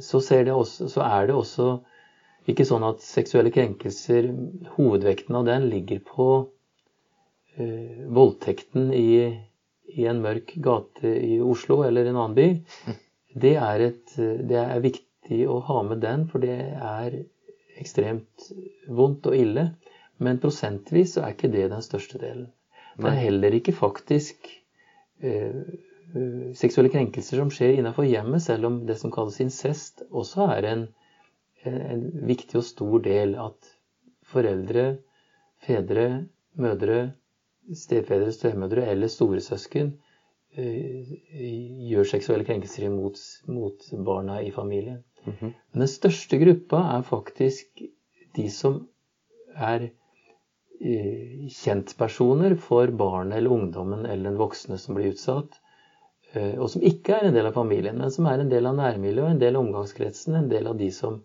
Så, 0.00 0.22
ser 0.24 0.44
det 0.44 0.54
også, 0.56 0.88
så 0.88 1.02
er 1.04 1.26
det 1.26 1.34
også 1.36 1.82
ikke 2.48 2.64
sånn 2.64 2.84
at 2.88 3.02
seksuelle 3.04 3.50
krenkelser, 3.52 4.30
hovedvekten 4.76 5.36
av 5.36 5.44
den 5.44 5.66
ligger 5.68 5.98
på 6.00 6.48
uh, 7.60 8.06
voldtekten 8.08 8.88
i, 8.96 9.36
i 9.92 10.06
en 10.08 10.22
mørk 10.24 10.54
gate 10.64 11.12
i 11.12 11.36
Oslo 11.44 11.82
eller 11.84 12.08
en 12.08 12.16
annen 12.16 12.36
by. 12.38 12.48
Det 13.36 13.52
er, 13.60 13.84
et, 13.90 14.16
det 14.16 14.56
er 14.62 14.80
viktig 14.80 15.42
å 15.44 15.58
ha 15.68 15.82
med 15.84 16.00
den, 16.00 16.24
for 16.32 16.40
det 16.40 16.56
er 16.72 17.18
ekstremt 17.80 18.50
vondt 18.88 19.26
og 19.30 19.36
ille. 19.36 19.70
Men 20.18 20.40
prosentvis 20.40 21.16
så 21.16 21.24
er 21.24 21.34
ikke 21.34 21.52
det 21.52 21.66
den 21.72 21.84
største 21.84 22.20
delen. 22.20 22.48
Det 22.96 23.10
er 23.10 23.18
heller 23.26 23.52
ikke 23.52 23.74
faktisk 23.76 24.46
eh, 25.20 25.58
eh, 26.16 26.46
seksuelle 26.56 26.92
krenkelser 26.92 27.42
som 27.42 27.50
skjer 27.52 27.76
innenfor 27.76 28.08
hjemmet, 28.08 28.44
selv 28.46 28.70
om 28.70 28.78
det 28.88 28.96
som 29.00 29.12
kalles 29.12 29.36
incest 29.44 30.00
også 30.08 30.46
er 30.54 30.68
en, 30.70 30.86
en, 31.68 32.06
viktig 32.30 32.56
og 32.62 32.64
stor 32.64 33.04
del 33.04 33.36
at 33.42 33.68
foreldre, 34.24 34.86
fedre, 35.66 36.06
mødre, 36.56 37.00
stefedre, 37.76 38.32
stemødre 38.32 38.86
eller 38.88 39.12
storesøsken 39.12 39.92
eh, 40.56 41.12
gjør 41.90 42.08
seksuelle 42.14 42.48
krenkelser 42.48 42.88
imot 42.88 43.20
mot 43.52 43.90
barna 44.08 44.40
i 44.40 44.54
familien. 44.56 45.02
Mhm. 45.26 45.52
Men 45.72 45.84
den 45.84 45.90
største 45.90 46.38
gruppa 46.38 46.82
er 46.96 47.02
faktisk 47.06 47.82
de 48.36 48.48
som 48.52 48.80
er 49.56 49.88
eh, 50.80 51.46
kjentpersoner 51.50 52.56
for 52.60 52.92
barnet 52.92 53.38
eller 53.38 53.50
ungdommen 53.56 54.04
eller 54.06 54.30
den 54.30 54.40
voksne 54.40 54.78
som 54.78 54.94
blir 54.98 55.14
utsatt, 55.14 55.60
eh, 56.32 56.54
og 56.58 56.70
som 56.70 56.84
ikke 56.84 57.16
er 57.16 57.28
en 57.28 57.38
del 57.38 57.48
av 57.48 57.56
familien, 57.56 57.98
men 57.98 58.12
som 58.12 58.28
er 58.30 58.42
en 58.42 58.52
del 58.52 58.68
av 58.68 58.76
nærmiljøet, 58.76 59.30
en 59.30 59.42
del 59.42 59.56
av 59.56 59.64
omgangskretsen, 59.64 60.36
en 60.36 60.50
del 60.52 60.68
av 60.68 60.76
de 60.78 60.90
som 60.92 61.22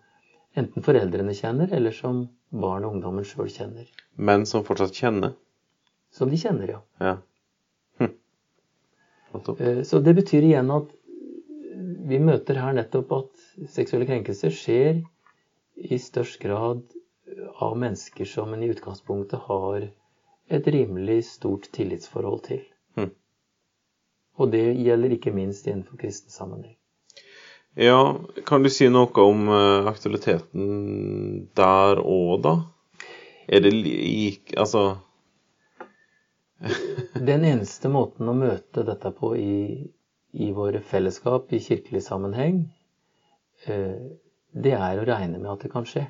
enten 0.55 0.84
foreldrene 0.84 1.36
kjenner, 1.36 1.72
eller 1.74 1.96
som 1.96 2.25
barn 2.51 2.86
og 2.86 2.98
ungdommen 2.98 3.27
sjøl 3.27 3.51
kjenner. 3.51 3.88
Men 4.15 4.46
som 4.46 4.65
fortsatt 4.67 4.96
kjenner. 4.98 5.36
Som 6.12 6.31
de 6.31 6.39
kjenner, 6.39 6.74
ja. 6.74 6.81
Ja. 7.00 7.13
Hm. 8.00 8.15
Eh, 9.60 9.84
Så 9.88 10.00
det 10.03 10.15
betyr 10.15 10.43
igjen 10.43 10.72
at 10.75 10.89
vi 12.12 12.20
møter 12.20 12.60
her 12.60 12.74
nettopp 12.75 13.13
at 13.15 13.40
seksuelle 13.70 14.08
krenkelser 14.10 14.53
skjer 14.55 15.01
i 15.75 16.00
størst 16.00 16.39
grad 16.41 16.84
av 17.63 17.77
mennesker 17.77 18.25
som 18.25 18.53
en 18.53 18.63
i 18.63 18.70
utgangspunktet 18.72 19.39
har 19.48 19.88
et 20.51 20.67
rimelig 20.67 21.24
stort 21.25 21.70
tillitsforhold 21.72 22.43
til. 22.48 22.62
Mhm. 22.98 23.12
Og 24.38 24.51
det 24.51 24.65
gjelder 24.77 25.15
ikke 25.15 25.34
minst 25.36 25.67
innenfor 25.67 25.98
kristen 25.98 26.31
sammenheng. 26.31 26.75
Ja, 27.75 28.20
kan 28.46 28.63
du 28.63 28.70
si 28.70 28.89
noe 28.91 29.24
om 29.24 29.48
eh, 29.48 29.88
aktualiteten 29.88 31.48
der 31.55 32.01
òg, 32.03 32.41
da? 32.43 32.55
Er 33.48 33.63
det 33.63 33.72
lik 33.72 34.51
Altså 34.60 35.00
Den 37.29 37.46
eneste 37.48 37.89
måten 37.89 38.27
å 38.29 38.36
møte 38.36 38.84
dette 38.86 39.12
på 39.15 39.31
i, 39.39 39.88
i 40.34 40.51
våre 40.51 40.81
fellesskap, 40.84 41.48
i 41.55 41.63
kirkelig 41.63 42.03
sammenheng, 42.05 42.65
eh, 42.67 42.80
det 43.65 44.74
er 44.74 45.00
å 45.00 45.06
regne 45.08 45.39
med 45.39 45.51
at 45.51 45.65
det 45.65 45.72
kan 45.74 45.86
skje. 45.88 46.06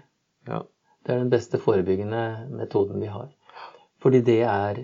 Ja. 0.48 0.62
Det 1.02 1.14
er 1.14 1.24
den 1.24 1.32
beste 1.34 1.60
forebyggende 1.62 2.48
metoden 2.54 3.02
vi 3.02 3.10
har. 3.10 3.30
Fordi 4.02 4.22
det 4.26 4.42
er 4.48 4.84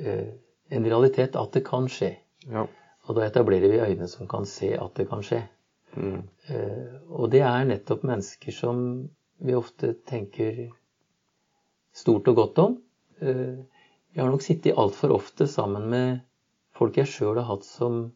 eh, 0.00 0.28
en 0.70 0.86
realitet 0.86 1.36
at 1.36 1.56
det 1.56 1.64
kan 1.66 1.88
skje. 1.90 2.14
ja. 2.48 2.66
Og 3.08 3.16
da 3.16 3.24
etablerer 3.26 3.72
vi 3.72 3.80
øyne 3.82 4.06
som 4.06 4.28
kan 4.30 4.44
se 4.46 4.68
at 4.78 4.94
det 4.94 5.08
kan 5.10 5.22
skje. 5.24 5.40
Mm. 5.96 6.20
Eh, 6.52 6.92
og 7.10 7.30
det 7.32 7.40
er 7.42 7.64
nettopp 7.66 8.04
mennesker 8.06 8.54
som 8.54 8.82
vi 9.40 9.56
ofte 9.56 9.94
tenker 10.06 10.68
stort 11.96 12.28
og 12.30 12.36
godt 12.36 12.60
om. 12.62 12.76
Eh, 13.18 13.56
jeg 14.14 14.22
har 14.22 14.30
nok 14.30 14.44
sittet 14.44 14.78
altfor 14.78 15.16
ofte 15.16 15.48
sammen 15.50 15.88
med 15.90 16.20
folk 16.76 17.00
jeg 17.00 17.10
sjøl 17.10 17.40
har 17.40 17.48
hatt 17.48 17.66
som 17.66 18.12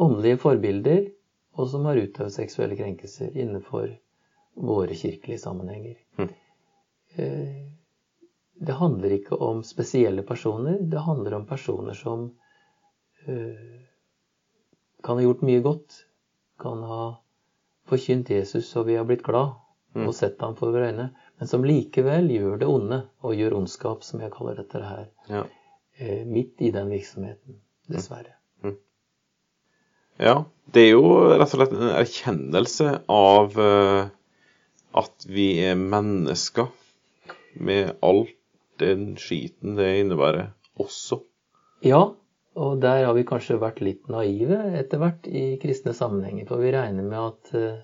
åndelige 0.00 0.40
forbilder, 0.40 1.10
og 1.56 1.68
som 1.68 1.84
har 1.84 1.96
utøvd 2.00 2.32
seksuelle 2.32 2.76
krenkelser 2.78 3.34
innenfor 3.36 3.90
våre 4.56 4.94
kirkelige 4.96 5.38
sammenhenger. 5.42 5.96
Eh, 7.16 7.68
det 8.62 8.72
handler 8.78 9.10
ikke 9.18 9.36
om 9.42 9.62
spesielle 9.66 10.22
personer, 10.22 10.78
det 10.80 11.00
handler 11.04 11.34
om 11.40 11.46
personer 11.46 11.92
som 11.98 12.30
eh, 13.26 13.80
kan 15.02 15.16
ha 15.18 15.22
gjort 15.24 15.42
mye 15.42 15.60
godt, 15.64 16.04
kan 16.62 16.82
ha 16.86 17.02
forkynt 17.90 18.30
Jesus 18.30 18.68
og 18.76 18.86
vi 18.86 18.96
har 19.00 19.04
blitt 19.08 19.22
glad 19.26 19.58
Mm. 19.94 20.06
og 20.08 20.14
sett 20.16 20.40
ham 20.40 20.54
for 20.56 20.72
våre 20.72 20.86
øyne, 20.88 21.10
men 21.36 21.46
som 21.50 21.64
likevel 21.68 22.30
gjør 22.32 22.54
det 22.62 22.66
onde 22.66 23.02
og 23.22 23.34
gjør 23.36 23.58
ondskap, 23.58 24.00
som 24.02 24.20
jeg 24.24 24.30
kaller 24.32 24.54
dette 24.56 24.80
her, 24.80 25.02
Ja. 25.28 25.42
eh, 25.98 26.24
midt 26.24 26.62
i 26.64 26.70
den 26.70 26.88
virksomheten, 26.88 27.58
dessverre. 27.90 28.32
Ja. 30.20 30.42
Det 30.72 30.86
er 30.86 30.94
jo 30.94 31.08
rett 31.34 31.50
og 31.50 31.58
slett 31.58 31.72
en 31.76 31.90
erkjennelse 31.92 32.92
av 33.12 33.58
uh, 33.60 34.06
at 34.96 35.26
vi 35.28 35.48
er 35.64 35.76
mennesker, 35.76 36.70
med 37.52 37.98
all 38.00 38.26
den 38.80 39.12
skiten 39.20 39.76
det 39.76 39.88
innebærer, 40.00 40.52
også. 40.80 41.20
Ja, 41.84 42.02
og 42.56 42.80
der 42.80 43.06
har 43.06 43.16
vi 43.16 43.24
kanskje 43.28 43.60
vært 43.60 43.80
litt 43.84 44.08
naive 44.12 44.58
etter 44.78 45.00
hvert 45.00 45.28
i 45.28 45.44
kristne 45.62 45.94
sammenhenger, 45.96 46.46
for 46.48 46.62
vi 46.62 46.72
regner 46.74 47.06
med 47.06 47.18
at, 47.20 47.52
eh, 47.56 47.80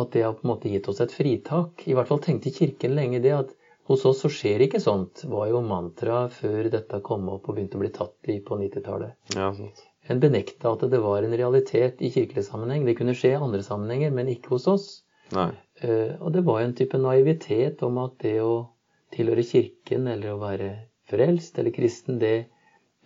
at 0.00 0.12
det 0.12 0.24
har 0.24 0.36
på 0.36 0.46
en 0.46 0.52
måte 0.54 0.72
gitt 0.72 0.88
oss 0.88 1.02
et 1.04 1.12
fritak. 1.12 1.86
I 1.88 1.96
hvert 1.96 2.08
fall 2.08 2.22
tenkte 2.24 2.54
Kirken 2.54 2.96
lenge 2.96 3.20
det, 3.24 3.34
at 3.36 3.52
hos 3.90 4.04
oss 4.08 4.22
så 4.24 4.30
skjer 4.32 4.64
ikke 4.68 4.80
sånt, 4.80 5.24
var 5.28 5.50
jo 5.50 5.60
mantra 5.66 6.24
før 6.32 6.70
dette 6.72 7.02
kom 7.04 7.28
opp 7.32 7.48
og 7.48 7.56
begynte 7.56 7.80
å 7.80 7.82
bli 7.82 7.92
tatt 7.92 8.32
i 8.32 8.38
på 8.44 8.60
90-tallet. 8.60 9.18
Ja, 9.36 9.50
sant. 9.56 9.84
En 10.10 10.20
benekta 10.20 10.72
at 10.74 10.82
det 10.90 10.98
var 11.02 11.22
en 11.22 11.36
realitet 11.38 12.00
i 12.02 12.10
kirkelig 12.10 12.44
sammenheng. 12.48 12.86
Det 12.86 12.96
kunne 12.98 13.14
skje 13.14 13.34
i 13.36 13.38
andre 13.38 13.62
sammenhenger, 13.62 14.10
men 14.14 14.30
ikke 14.32 14.56
hos 14.56 14.66
oss. 14.70 14.86
Nei. 15.32 15.50
Eh, 15.80 16.14
Og 16.20 16.32
det 16.34 16.44
var 16.44 16.62
en 16.62 16.74
type 16.74 16.98
naivitet 16.98 17.82
om 17.86 17.98
at 18.02 18.18
det 18.24 18.40
å 18.42 18.68
tilhøre 19.14 19.44
kirken 19.46 20.08
eller 20.08 20.34
å 20.34 20.40
være 20.40 20.70
frelst 21.10 21.58
eller 21.58 21.74
kristen, 21.74 22.18
det, 22.18 22.48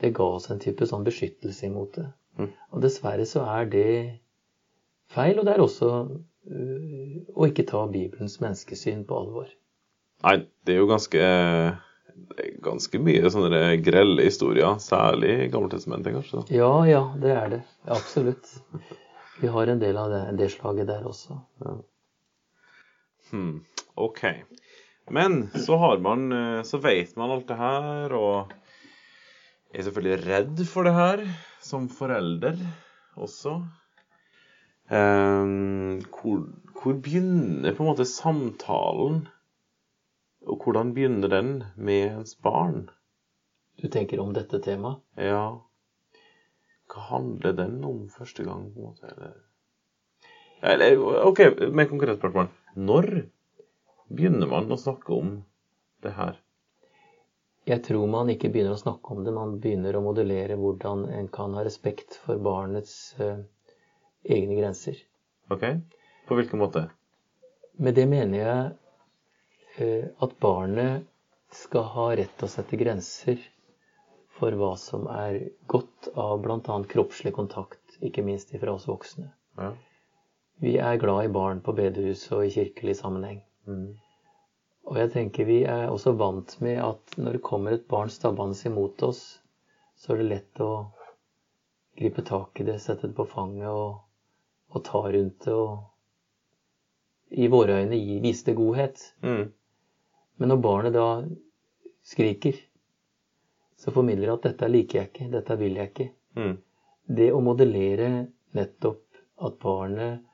det 0.01 0.15
ga 0.17 0.29
oss 0.39 0.49
en 0.51 0.63
type 0.63 0.87
sånn 0.87 1.05
beskyttelse 1.07 1.67
imot 1.69 1.99
det. 1.99 2.07
Mm. 2.39 2.51
Og 2.73 2.83
dessverre 2.85 3.27
så 3.29 3.45
er 3.49 3.69
det 3.73 3.89
feil, 5.13 5.39
og 5.39 5.47
det 5.47 5.55
er 5.55 5.65
også 5.65 5.91
eh, 6.49 7.23
å 7.35 7.49
ikke 7.49 7.67
ta 7.69 7.87
Bibelens 7.93 8.39
menneskesyn 8.43 9.05
på 9.09 9.21
alvor. 9.21 9.51
Nei, 10.25 10.39
det 10.65 10.75
er 10.75 10.81
jo 10.81 10.89
ganske 10.91 11.21
det 12.37 12.45
er 12.45 12.61
ganske 12.65 13.01
mye 13.03 13.31
sånne 13.33 13.63
grelle 13.85 14.27
historier, 14.27 14.79
særlig 14.83 15.33
i 15.47 15.49
Gammeltestamentet, 15.53 16.17
kanskje. 16.17 16.43
da. 16.43 16.57
Ja, 16.57 16.73
ja, 16.89 17.03
det 17.23 17.33
er 17.35 17.51
det. 17.55 17.63
Absolutt. 17.97 18.53
Vi 19.41 19.51
har 19.53 19.69
en 19.69 19.83
del 19.83 19.99
av 20.01 20.13
det, 20.13 20.23
det 20.41 20.51
slaget 20.55 20.89
der 20.89 21.05
også. 21.09 21.39
Hmm, 23.31 23.61
OK. 23.95 24.23
Men 25.11 25.49
så 25.55 25.77
har 25.79 25.99
man 26.03 26.33
eh, 26.33 26.63
Så 26.67 26.81
vet 26.83 27.13
man 27.17 27.31
alt 27.31 27.49
det 27.49 27.59
her, 27.61 28.15
og 28.17 28.55
er 29.75 29.85
selvfølgelig 29.87 30.27
redd 30.27 30.63
for 30.71 30.87
det 30.87 30.95
her, 30.97 31.23
som 31.63 31.89
forelder 31.93 32.59
også. 33.17 33.61
Um, 34.87 35.99
hvor, 36.15 36.45
hvor, 36.79 36.95
begynner 37.03 37.75
på 37.75 37.83
en 37.83 37.91
måte 37.91 38.07
samtalen, 38.07 39.25
og 40.47 40.63
hvordan 40.63 40.93
begynner 40.95 41.31
den 41.33 41.51
med 41.77 42.13
ens 42.13 42.37
barn? 42.43 42.87
Du 43.77 43.89
tenker 43.93 44.23
om 44.23 44.33
dette 44.37 44.61
temaet? 44.63 45.03
Ja. 45.19 45.59
Hva 46.87 47.03
handler 47.11 47.57
den 47.59 47.81
om 47.85 48.07
første 48.13 48.47
gang, 48.47 48.69
på 48.73 48.81
en 48.81 48.93
måte? 48.93 49.11
Eller, 49.11 49.35
eller 50.63 51.27
OK, 51.27 51.43
med 51.75 51.91
konkret 51.91 52.21
spørsmål. 52.21 52.49
Når 52.79 53.11
begynner 54.07 54.51
man 54.51 54.71
å 54.71 54.79
snakke 54.81 55.13
om 55.17 55.41
det 56.07 56.15
her? 56.17 56.39
Jeg 57.67 57.83
tror 57.83 58.07
man 58.07 58.31
ikke 58.31 58.53
begynner 58.55 58.77
å 58.77 58.81
snakke 58.81 59.17
om 59.17 59.25
det, 59.27 59.35
man 59.35 59.57
begynner 59.63 59.99
å 59.99 60.05
modellere 60.05 60.55
hvordan 60.61 61.09
en 61.11 61.29
kan 61.35 61.57
ha 61.59 61.65
respekt 61.67 62.21
for 62.23 62.39
barnets 62.39 63.17
uh, 63.19 63.41
egne 64.23 64.61
grenser. 64.61 65.01
Ok. 65.51 65.67
På 66.29 66.39
hvilken 66.39 66.63
måte? 66.63 66.85
Med 67.83 67.99
det 67.99 68.07
mener 68.09 68.39
jeg 68.39 68.61
eh, 68.69 68.75
at 69.81 70.39
barnet 70.41 71.05
skal 71.53 71.87
ha 71.95 72.07
rett 72.17 72.33
til 72.39 72.49
å 72.49 72.53
sette 72.53 72.79
grenser 72.81 73.43
for 74.37 74.57
hva 74.59 74.73
som 74.81 75.07
er 75.13 75.39
godt 75.71 76.11
av 76.15 76.41
bl.a. 76.45 76.79
kroppslig 76.93 77.33
kontakt, 77.37 77.99
ikke 78.05 78.25
minst 78.27 78.53
fra 78.61 78.75
oss 78.77 78.89
voksne. 78.89 79.31
Ja. 79.57 79.71
Vi 80.61 80.77
er 80.81 81.01
glad 81.01 81.29
i 81.29 81.33
barn 81.33 81.61
på 81.65 81.75
bedehus 81.77 82.25
og 82.33 82.47
i 82.47 82.53
kirkelig 82.53 82.97
sammenheng. 83.01 83.43
Mm. 83.69 83.95
Og 84.87 85.01
jeg 85.01 85.13
tenker 85.13 85.49
vi 85.49 85.63
er 85.69 85.89
også 85.91 86.15
vant 86.17 86.57
med 86.65 86.81
at 86.85 87.17
når 87.21 87.39
det 87.39 87.45
kommer 87.45 87.77
et 87.77 87.89
barn 87.89 88.13
stabbende 88.13 88.57
imot 88.69 89.03
oss, 89.05 89.23
så 89.97 90.13
er 90.13 90.23
det 90.23 90.31
lett 90.31 90.65
å 90.65 90.73
gripe 91.97 92.25
tak 92.25 92.61
i 92.61 92.69
det, 92.69 92.79
sette 92.81 93.09
det 93.09 93.17
på 93.17 93.29
fanget 93.29 93.73
og 93.73 94.07
og 94.77 94.85
ta 94.85 95.03
rundt 95.13 95.45
det 95.47 95.55
og 95.55 97.37
i 97.43 97.49
våre 97.51 97.81
øyne 97.83 97.99
vise 98.23 98.47
det 98.47 98.57
godhet. 98.57 99.01
Mm. 99.23 99.49
Men 100.37 100.53
når 100.53 100.63
barnet 100.65 100.97
da 100.97 101.09
skriker, 102.07 102.57
så 103.77 103.93
formidler 103.93 104.29
det 104.29 104.37
at 104.37 104.47
'dette 104.47 104.71
liker 104.73 104.99
jeg 104.99 105.11
ikke, 105.11 105.31
dette 105.33 105.59
vil 105.61 105.77
jeg 105.81 105.93
ikke'. 105.93 106.11
Mm. 106.37 106.57
Det 107.17 107.29
å 107.33 107.43
modellere 107.45 108.11
nettopp 108.57 109.21
at 109.47 109.59
barnet 109.63 110.25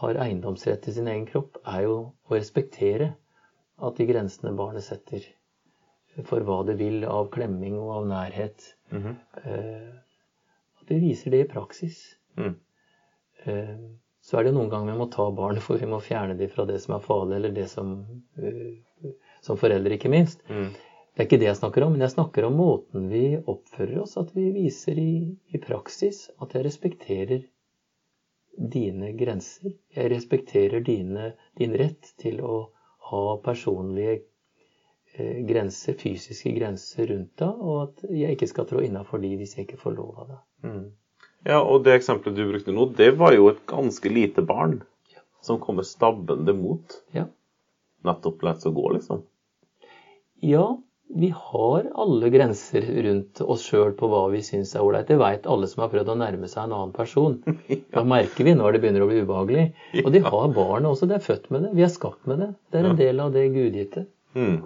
har 0.00 0.20
eiendomsrett 0.24 0.82
til 0.84 0.94
sin 0.96 1.08
egen 1.10 1.26
kropp, 1.26 1.58
er 1.66 1.84
jo 1.88 1.96
å 2.28 2.36
respektere 2.36 3.14
at 3.80 3.96
de 3.96 4.06
grensene 4.06 4.56
barnet 4.56 4.84
setter 4.86 5.24
for 6.26 6.44
hva 6.44 6.60
det 6.66 6.76
vil 6.80 7.04
av 7.08 7.30
klemming 7.32 7.78
og 7.80 7.90
av 7.96 8.06
nærhet, 8.06 8.74
mm 8.90 9.02
-hmm. 9.02 9.16
at 10.80 10.90
vi 10.90 10.98
viser 11.00 11.30
det 11.30 11.40
i 11.40 11.48
praksis. 11.48 12.16
Mm. 12.36 12.56
Eh, 13.44 13.76
så 14.20 14.38
er 14.38 14.44
det 14.44 14.52
noen 14.54 14.68
ganger 14.68 14.92
vi 14.92 14.98
må 14.98 15.06
ta 15.10 15.30
barnet, 15.30 15.62
for 15.62 15.80
vi 15.80 15.86
må 15.86 16.00
fjerne 16.00 16.36
dem 16.38 16.48
fra 16.48 16.64
det 16.64 16.78
som 16.82 16.94
er 16.94 17.04
farlig, 17.04 17.36
eller 17.36 17.54
det 17.56 17.68
som 17.70 18.06
eh, 18.36 19.10
Som 19.44 19.58
foreldre, 19.60 19.96
ikke 19.96 20.12
minst. 20.12 20.42
Mm. 20.48 20.70
Det 21.10 21.24
er 21.24 21.28
ikke 21.28 21.40
det 21.42 21.48
jeg 21.48 21.58
snakker 21.58 21.84
om, 21.84 21.94
men 21.94 22.04
jeg 22.04 22.14
snakker 22.14 22.46
om 22.46 22.58
måten 22.60 23.08
vi 23.10 23.24
oppfører 23.38 24.02
oss. 24.04 24.16
At 24.20 24.30
vi 24.36 24.50
viser 24.54 24.98
i, 25.00 25.14
i 25.52 25.60
praksis 25.62 26.28
at 26.40 26.54
jeg 26.56 26.66
respekterer 26.66 27.42
dine 28.56 29.12
grenser. 29.18 29.74
Jeg 29.94 30.10
respekterer 30.12 30.84
dine, 30.84 31.32
din 31.58 31.74
rett 31.78 32.12
til 32.20 32.40
å 32.44 32.60
ha 33.10 33.24
personlige 33.44 34.20
eh, 35.16 35.40
grenser, 35.48 35.96
fysiske 35.98 36.52
grenser 36.56 37.10
rundt 37.10 37.34
deg, 37.40 37.60
og 37.60 37.82
at 37.88 38.04
jeg 38.14 38.36
ikke 38.36 38.50
skal 38.50 38.68
trå 38.70 38.84
innafor 38.84 39.22
de 39.22 39.32
hvis 39.40 39.56
jeg 39.56 39.66
ikke 39.66 39.80
får 39.80 39.96
lov 39.96 40.22
av 40.22 40.32
det. 40.32 40.40
Mm. 40.68 40.86
Ja, 41.48 41.62
og 41.62 41.84
det 41.86 41.96
eksempelet 41.96 42.36
du 42.36 42.46
brukte 42.50 42.74
nå, 42.76 42.86
det 42.96 43.14
var 43.18 43.34
jo 43.34 43.48
et 43.50 43.62
ganske 43.68 44.12
lite 44.12 44.44
barn 44.44 44.82
ja. 45.14 45.22
som 45.44 45.60
kommer 45.62 45.86
stabbende 45.88 46.52
mot. 46.56 47.00
Ja. 47.16 47.26
Nettopp 48.04 48.44
lett 48.44 48.66
å 48.68 48.74
gå, 48.76 48.86
liksom. 48.96 49.24
Ja, 50.40 50.64
vi 51.14 51.34
har 51.36 51.90
alle 51.94 52.30
grenser 52.30 52.84
rundt 53.02 53.40
oss 53.40 53.64
sjøl 53.66 53.92
på 53.98 54.08
hva 54.10 54.22
vi 54.30 54.42
syns 54.46 54.76
er 54.76 54.84
ålreit. 54.86 55.08
Det 55.08 55.18
veit 55.18 55.46
alle 55.50 55.66
som 55.68 55.82
har 55.82 55.90
prøvd 55.90 56.12
å 56.12 56.18
nærme 56.20 56.48
seg 56.48 56.68
en 56.68 56.74
annen 56.76 56.92
person. 56.94 57.40
Da 57.94 58.04
merker 58.06 58.46
vi 58.46 58.54
når 58.54 58.76
det 58.76 58.82
begynner 58.84 59.04
å 59.04 59.08
bli 59.10 59.24
ubehagelig. 59.24 59.64
Og 60.04 60.12
de 60.14 60.22
har 60.22 60.52
barn 60.54 60.86
også. 60.86 61.08
De 61.10 61.16
er 61.18 61.24
født 61.24 61.48
med 61.50 61.66
det. 61.66 61.72
Vi 61.74 61.82
er 61.86 61.90
skapt 61.90 62.30
med 62.30 62.44
det. 62.44 62.50
Det 62.70 62.80
er 62.80 62.88
en 62.92 63.00
del 63.00 63.22
av 63.24 63.34
det 63.34 63.48
gudgitte. 63.56 64.04
Mm. 64.38 64.60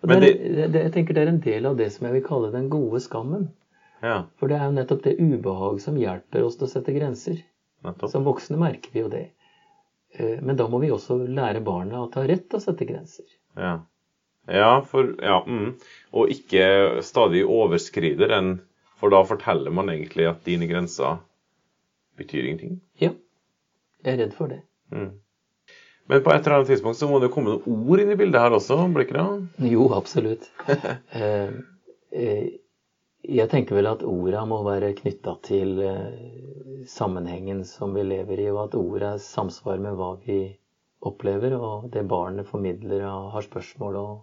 Det 0.00 0.16
er, 0.16 0.24
det, 0.24 0.82
jeg 0.86 0.94
tenker 0.94 1.16
det 1.18 1.24
er 1.24 1.32
en 1.34 1.42
del 1.44 1.68
av 1.68 1.76
det 1.76 1.90
som 1.92 2.06
jeg 2.06 2.16
vil 2.16 2.24
kalle 2.24 2.50
den 2.54 2.70
gode 2.72 3.02
skammen. 3.04 3.48
Ja. 4.00 4.22
For 4.40 4.48
det 4.48 4.56
er 4.56 4.70
jo 4.70 4.76
nettopp 4.78 5.04
det 5.04 5.16
ubehag 5.18 5.82
som 5.82 5.98
hjelper 6.00 6.46
oss 6.46 6.56
til 6.56 6.68
å 6.68 6.72
sette 6.72 6.94
grenser. 6.96 7.44
Nettopp. 7.84 8.14
Som 8.14 8.24
voksne 8.24 8.56
merker 8.62 8.94
vi 8.94 9.04
jo 9.04 9.12
det. 9.12 9.26
Eh, 10.16 10.38
men 10.40 10.56
da 10.56 10.70
må 10.70 10.80
vi 10.80 10.92
også 10.94 11.18
lære 11.26 11.60
barna 11.66 12.06
at 12.06 12.14
de 12.14 12.22
har 12.22 12.32
rett 12.32 12.48
til 12.48 12.62
å 12.62 12.64
sette 12.64 12.88
grenser. 12.88 13.28
Ja, 13.58 13.76
ja 14.48 14.80
for 14.88 15.14
Ja. 15.22 15.42
Mm. 15.46 15.76
Og 16.12 16.32
ikke 16.32 17.02
stadig 17.04 17.44
overskride 17.44 18.28
den, 18.30 18.60
for 18.96 19.12
da 19.12 19.22
forteller 19.24 19.70
man 19.70 19.90
egentlig 19.92 20.26
at 20.28 20.44
dine 20.46 20.66
grenser 20.66 21.18
betyr 22.16 22.44
ingenting. 22.44 22.80
Ja. 23.00 23.12
Jeg 24.04 24.14
er 24.14 24.22
redd 24.24 24.32
for 24.34 24.50
det. 24.50 24.62
Mm. 24.90 25.18
Men 26.08 26.22
på 26.24 26.32
et 26.32 26.46
eller 26.46 26.56
annet 26.56 26.70
tidspunkt 26.70 26.98
så 26.98 27.08
må 27.10 27.18
det 27.20 27.28
komme 27.34 27.58
noen 27.58 27.90
ord 27.90 28.00
inn 28.00 28.14
i 28.14 28.16
bildet 28.16 28.40
her 28.40 28.54
også, 28.56 28.78
blir 28.94 29.04
ikke 29.04 29.18
det? 29.18 29.66
Jo, 29.68 29.90
absolutt. 29.92 30.46
eh, 31.18 31.50
eh, 32.16 32.46
jeg 33.28 33.50
tenker 33.52 33.76
vel 33.76 33.90
at 33.90 34.04
orda 34.06 34.46
må 34.48 34.62
være 34.64 34.94
knytta 34.96 35.34
til 35.44 35.82
eh, 35.84 36.86
sammenhengen 36.88 37.60
som 37.68 37.92
vi 37.92 38.06
lever 38.06 38.40
i, 38.40 38.48
og 38.54 38.62
at 38.64 38.78
er 38.78 39.20
samsvar 39.20 39.82
med 39.84 39.98
hva 39.98 40.14
vi 40.24 40.38
opplever, 41.04 41.58
og 41.58 41.90
det 41.92 42.06
barnet 42.08 42.48
formidler 42.48 43.04
og 43.10 43.34
har 43.34 43.44
spørsmål 43.44 44.00
og, 44.00 44.14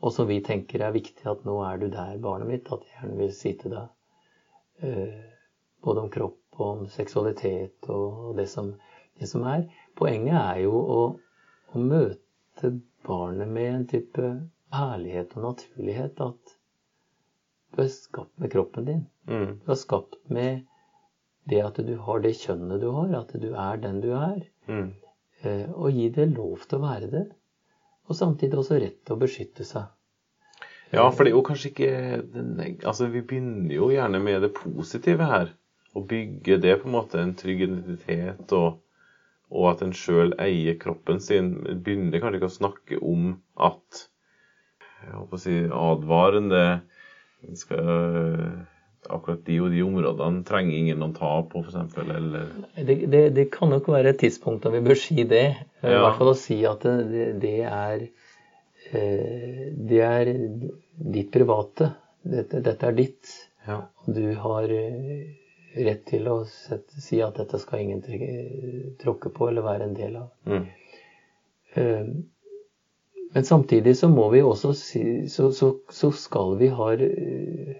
og 0.00 0.12
som 0.14 0.28
vi 0.30 0.38
tenker 0.44 0.82
er 0.84 0.94
viktig 0.94 1.26
at 1.28 1.42
nå 1.44 1.58
er 1.66 1.80
du 1.80 1.88
der, 1.92 2.16
barnet 2.22 2.48
mitt, 2.48 2.70
at 2.72 2.84
jeg 2.86 2.96
gjerne 2.96 3.18
vil 3.18 3.34
si 3.36 3.52
til 3.60 3.74
deg 3.74 4.86
eh, 4.86 5.18
både 5.84 6.04
om 6.04 6.12
kropp 6.12 6.60
og 6.60 6.66
om 6.66 6.86
seksualitet 6.92 7.88
og, 7.92 8.32
det, 8.36 8.46
som, 8.48 8.72
det, 9.20 9.28
som, 9.28 9.44
er. 9.48 9.66
Poenget 9.96 10.36
er 10.40 10.62
jo 10.64 10.80
å, 10.80 11.02
å 11.72 11.84
møte 11.84 12.72
barnet 13.06 13.48
med 13.48 13.74
en 13.74 13.86
type 13.92 14.32
ærlighet 14.76 15.36
og 15.36 15.46
naturlighet. 15.50 16.20
at 16.20 16.56
du 17.70 17.84
er 17.84 17.92
skapt 17.92 18.38
med 18.42 18.52
kroppen 18.52 18.88
din. 18.88 19.04
Mm. 19.30 19.60
Du 19.64 19.70
er 19.72 19.78
skapt 19.78 20.18
med 20.28 20.64
det 21.50 21.60
at 21.64 21.78
du 21.86 21.94
har 22.02 22.22
det 22.24 22.34
kjønnet 22.40 22.82
du 22.82 22.90
har, 22.94 23.12
at 23.20 23.34
du 23.40 23.52
er 23.54 23.80
den 23.82 24.00
du 24.02 24.10
er. 24.16 24.42
Mm. 24.68 24.90
Eh, 25.42 25.68
og 25.70 25.94
gi 25.94 26.08
det 26.12 26.28
lov 26.34 26.66
til 26.66 26.80
å 26.80 26.84
være 26.84 27.10
det. 27.12 27.26
Og 28.10 28.18
samtidig 28.18 28.58
også 28.58 28.80
rett 28.82 28.98
til 29.06 29.14
å 29.14 29.20
beskytte 29.20 29.64
seg. 29.66 29.88
Ja, 30.90 31.04
for 31.14 31.22
det 31.22 31.30
er 31.30 31.36
jo 31.36 31.46
kanskje 31.46 31.70
ikke 31.70 31.90
Altså, 32.90 33.06
vi 33.12 33.22
begynner 33.22 33.74
jo 33.76 33.90
gjerne 33.94 34.18
med 34.22 34.42
det 34.42 34.50
positive 34.56 35.28
her. 35.30 35.52
Å 35.94 36.02
bygge 36.06 36.58
det 36.62 36.76
på 36.80 36.88
en 36.88 36.96
måte 36.96 37.22
en 37.22 37.34
trygg 37.38 37.62
identitet, 37.66 38.52
og, 38.54 38.80
og 39.50 39.68
at 39.72 39.84
en 39.86 39.94
sjøl 39.94 40.34
eier 40.42 40.78
kroppen 40.82 41.22
sin. 41.22 41.52
Begynner 41.82 42.22
kanskje 42.22 42.40
ikke 42.40 42.50
å 42.50 42.58
snakke 42.58 43.00
om 43.02 43.32
at 43.58 44.04
jeg 45.00 45.16
håper 45.16 45.38
å 45.38 45.40
si 45.40 45.56
advarende 45.72 46.64
skal, 47.56 47.86
akkurat 49.08 49.44
de 49.46 49.56
og 49.64 49.70
de 49.72 49.82
områdene 49.84 50.44
trenger 50.48 50.76
ingen 50.76 51.04
å 51.06 51.10
ta 51.16 51.32
på, 51.48 51.62
f.eks.? 51.64 51.96
Eller 52.02 52.50
det, 52.76 52.96
det, 53.12 53.22
det, 53.36 53.46
kan 53.54 53.72
nok 53.72 53.88
være 53.92 54.12
et 54.12 54.20
tidspunkt 54.22 54.66
da 54.66 54.72
vi 54.74 54.82
bør 54.84 54.98
si 54.98 55.24
det. 55.28 55.46
Ja. 55.80 55.94
I 55.94 56.02
hvert 56.04 56.18
fall 56.20 56.32
å 56.32 56.38
si 56.38 56.58
at 56.68 56.84
det, 56.84 57.26
det, 57.42 57.56
er 57.66 58.06
eh, 58.92 59.62
Det 59.92 60.02
er 60.06 60.32
ditt 61.16 61.30
private. 61.32 61.92
Dette, 62.20 62.60
dette 62.64 62.90
er 62.90 62.98
ditt. 62.98 63.36
Ja. 63.66 63.82
Du 64.04 64.24
har 64.42 64.74
eh, 64.74 65.30
rett 65.80 66.04
til 66.10 66.28
å 66.28 66.42
sette, 66.50 67.00
si 67.00 67.22
at 67.24 67.38
dette 67.40 67.60
skal 67.62 67.84
ingen 67.84 68.04
tråkke 69.00 69.32
på 69.32 69.48
eller 69.48 69.64
være 69.64 69.88
en 69.88 69.96
del 69.96 70.20
av. 70.20 70.28
Mm. 70.50 70.68
Eh, 71.80 72.12
men 73.30 73.46
samtidig 73.46 73.94
så 73.96 74.08
må 74.10 74.26
vi 74.32 74.42
også 74.42 74.72
si 74.74 75.04
så, 75.30 75.52
så, 75.54 75.76
så 75.90 76.10
skal 76.10 76.56
vi 76.58 76.70
ha 76.74 76.88
eh, 76.96 77.76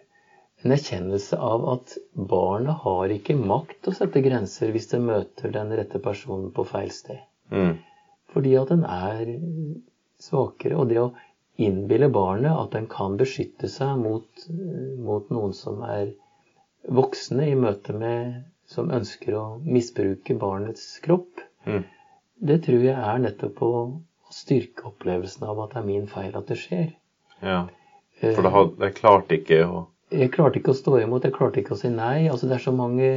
en 0.62 0.75
erkjennelse 0.75 1.38
av 1.40 1.64
at 1.75 1.94
barnet 2.12 2.83
har 2.85 3.12
ikke 3.14 3.37
makt 3.38 3.79
til 3.81 3.92
å 3.92 3.96
sette 3.96 4.23
grenser 4.25 4.73
hvis 4.75 4.90
det 4.92 5.01
møter 5.05 5.55
den 5.55 5.73
rette 5.79 6.01
personen 6.05 6.51
på 6.57 6.66
feil 6.68 6.90
sted. 6.92 7.23
Mm. 7.53 7.79
Fordi 8.31 8.57
at 8.61 8.73
den 8.73 8.85
er 8.85 9.31
svakere. 10.20 10.77
Og 10.77 10.90
det 10.90 11.01
å 11.01 11.11
innbille 11.61 12.11
barnet 12.12 12.53
at 12.53 12.75
den 12.77 12.88
kan 12.92 13.16
beskytte 13.20 13.70
seg 13.73 13.96
mot, 14.01 14.44
mot 15.01 15.33
noen 15.33 15.57
som 15.57 15.81
er 15.87 16.12
voksne 16.88 17.51
i 17.51 17.59
møte 17.59 17.96
med 17.96 18.40
Som 18.70 18.92
ønsker 18.94 19.35
å 19.35 19.44
misbruke 19.66 20.37
barnets 20.38 21.01
kropp, 21.03 21.40
mm. 21.66 21.81
det 22.38 22.61
tror 22.62 22.85
jeg 22.85 22.94
er 22.94 23.16
nettopp 23.18 23.57
å 23.66 23.70
styrke 24.31 24.85
opplevelsen 24.92 25.42
av 25.51 25.59
at 25.64 25.73
det 25.73 25.81
er 25.81 25.88
min 25.88 26.05
feil 26.07 26.37
at 26.38 26.46
det 26.46 26.59
skjer. 26.61 26.92
Ja. 27.42 27.64
For 28.20 28.46
det 28.46 28.53
hadde, 28.55 28.77
det 28.79 28.92
klarte 28.94 29.40
ikke 29.40 29.59
å 29.66 29.81
Jeg 30.11 30.31
klarte 30.35 30.59
ikke 30.59 30.73
å 30.73 30.79
stå 30.79 30.96
imot, 31.01 31.25
jeg 31.27 31.35
klarte 31.37 31.61
ikke 31.62 31.77
å 31.77 31.79
si 31.79 31.90
nei. 31.92 32.27
Altså 32.31 32.49
det 32.51 32.57
er 32.59 32.64
så 32.64 32.73
mange 32.75 33.11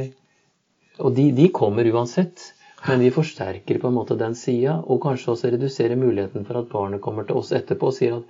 Og 1.02 1.10
de, 1.14 1.32
de 1.34 1.48
kommer 1.50 1.86
uansett. 1.90 2.52
Men 2.86 3.00
vi 3.00 3.08
forsterker 3.10 3.78
på 3.80 3.88
en 3.88 3.96
måte 3.96 4.14
den 4.20 4.34
sida, 4.36 4.76
og 4.84 5.00
kanskje 5.02 5.32
også 5.32 5.50
reduserer 5.54 5.96
muligheten 5.98 6.44
for 6.46 6.60
at 6.60 6.68
barnet 6.70 7.00
kommer 7.02 7.24
til 7.26 7.40
oss 7.40 7.50
etterpå 7.56 7.88
og 7.88 7.96
sier 7.96 8.18
at 8.18 8.28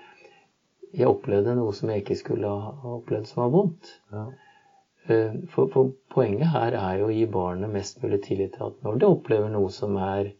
jeg 0.94 1.10
opplevde 1.10 1.56
noe 1.58 1.72
som 1.74 1.90
jeg 1.90 2.04
ikke 2.04 2.16
skulle 2.20 2.46
ha 2.48 2.70
opplevd 2.94 3.26
som 3.26 3.42
var 3.42 3.50
vondt. 3.50 3.90
ja. 4.14 4.24
Eh, 5.10 5.34
For, 5.50 5.66
for 5.68 5.90
poenget 6.14 6.48
her 6.54 6.76
er 6.78 7.00
jo 7.02 7.10
å 7.10 7.12
gi 7.12 7.26
barnet 7.28 7.68
mest 7.74 7.98
mulig 8.00 8.22
tillit 8.24 8.54
til 8.54 8.68
at 8.70 8.78
når 8.86 9.02
det 9.02 9.10
opplever 9.10 9.50
noe 9.52 9.68
som 9.74 9.98
er 10.00 10.32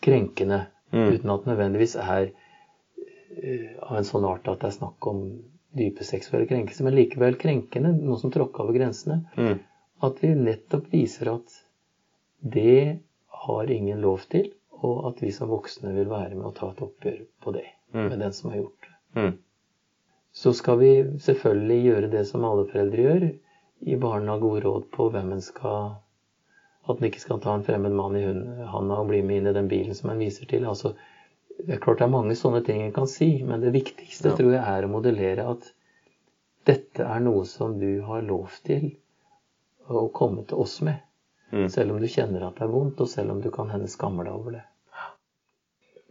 krenkende, 0.00 0.62
Mm. 0.94 1.08
uten 1.16 1.30
at 1.34 1.42
det 1.42 1.50
nødvendigvis 1.50 1.96
er 1.98 2.28
eh, 3.42 3.72
av 3.82 3.96
en 3.98 4.06
sånn 4.06 4.24
art 4.24 4.46
at 4.48 4.60
det 4.62 4.68
er 4.68 4.76
snakk 4.78 5.06
om 5.10 5.24
dype 5.76 6.04
seksuelle 6.04 6.48
krenkelser, 6.50 6.84
men 6.86 6.96
likevel 6.96 7.38
krenkende, 7.40 7.92
noe 8.00 8.18
som 8.20 8.32
tråkker 8.34 8.64
over 8.64 8.76
grensene, 8.78 9.22
Mm. 9.36 9.58
at 10.02 10.22
vi 10.22 10.34
nettopp 10.34 10.90
viser 10.92 11.34
at 11.34 11.56
det 12.42 12.98
har 13.46 13.70
ingen 13.70 14.00
lov 14.00 14.26
til, 14.28 14.52
og 14.82 15.06
at 15.08 15.22
vi 15.22 15.30
som 15.32 15.48
voksne 15.48 15.94
vil 15.94 16.08
være 16.08 16.34
med 16.34 16.46
å 16.46 16.54
ta 16.54 16.70
et 16.70 16.82
oppgjør 16.84 17.26
på 17.42 17.52
det 17.52 17.66
Mm. 17.94 18.08
med 18.08 18.18
den 18.18 18.32
som 18.32 18.50
har 18.50 18.58
gjort 18.58 18.82
det. 18.82 19.20
Mm. 19.20 19.38
Så 20.32 20.52
skal 20.52 20.78
vi 20.78 20.90
selvfølgelig 21.18 21.84
gjøre 21.84 22.10
det 22.10 22.26
som 22.26 22.44
alle 22.44 22.66
foreldre 22.68 23.04
gjør, 23.06 23.38
gi 23.84 23.96
barna 23.96 24.38
gode 24.38 24.60
råd 24.64 24.90
på 24.90 25.10
hvem 25.12 25.32
en 25.32 25.40
skal 25.40 25.96
At 26.88 27.00
en 27.00 27.08
ikke 27.08 27.18
skal 27.18 27.40
ta 27.42 27.52
en 27.52 27.64
fremmed 27.66 27.90
mann 27.90 28.14
i 28.14 28.20
handa 28.22 29.00
og 29.00 29.08
bli 29.08 29.18
med 29.20 29.36
inn 29.40 29.46
i 29.48 29.52
den 29.52 29.66
bilen 29.66 29.94
som 29.94 30.10
en 30.10 30.20
viser 30.22 30.46
til. 30.46 30.62
Altså, 30.70 30.92
det 31.58 31.76
er 31.76 31.80
klart 31.82 32.02
det 32.02 32.06
er 32.06 32.12
mange 32.12 32.36
sånne 32.38 32.62
ting 32.66 32.82
en 32.84 32.94
kan 32.94 33.08
si, 33.10 33.30
men 33.46 33.64
det 33.64 33.72
viktigste 33.74 34.32
Ja. 34.32 34.36
tror 34.36 34.52
jeg 34.52 34.62
er 34.62 34.86
å 34.86 34.92
modellere 34.92 35.48
at 35.50 35.72
dette 36.66 37.04
er 37.04 37.20
noe 37.20 37.44
som 37.46 37.78
du 37.80 38.02
har 38.02 38.22
lov 38.22 38.50
til 38.66 38.90
å 39.88 40.08
komme 40.12 40.44
til 40.46 40.58
oss 40.58 40.80
med. 40.82 41.00
Mm. 41.52 41.68
Selv 41.70 41.94
om 41.94 42.00
du 42.02 42.08
kjenner 42.10 42.42
at 42.46 42.58
det 42.58 42.66
er 42.66 42.72
vondt, 42.72 43.00
og 43.00 43.08
selv 43.08 43.30
om 43.36 43.40
du 43.40 43.50
kan 43.54 43.70
hende 43.70 43.88
skammer 43.88 44.26
deg 44.26 44.34
over 44.34 44.56
det. 44.58 44.64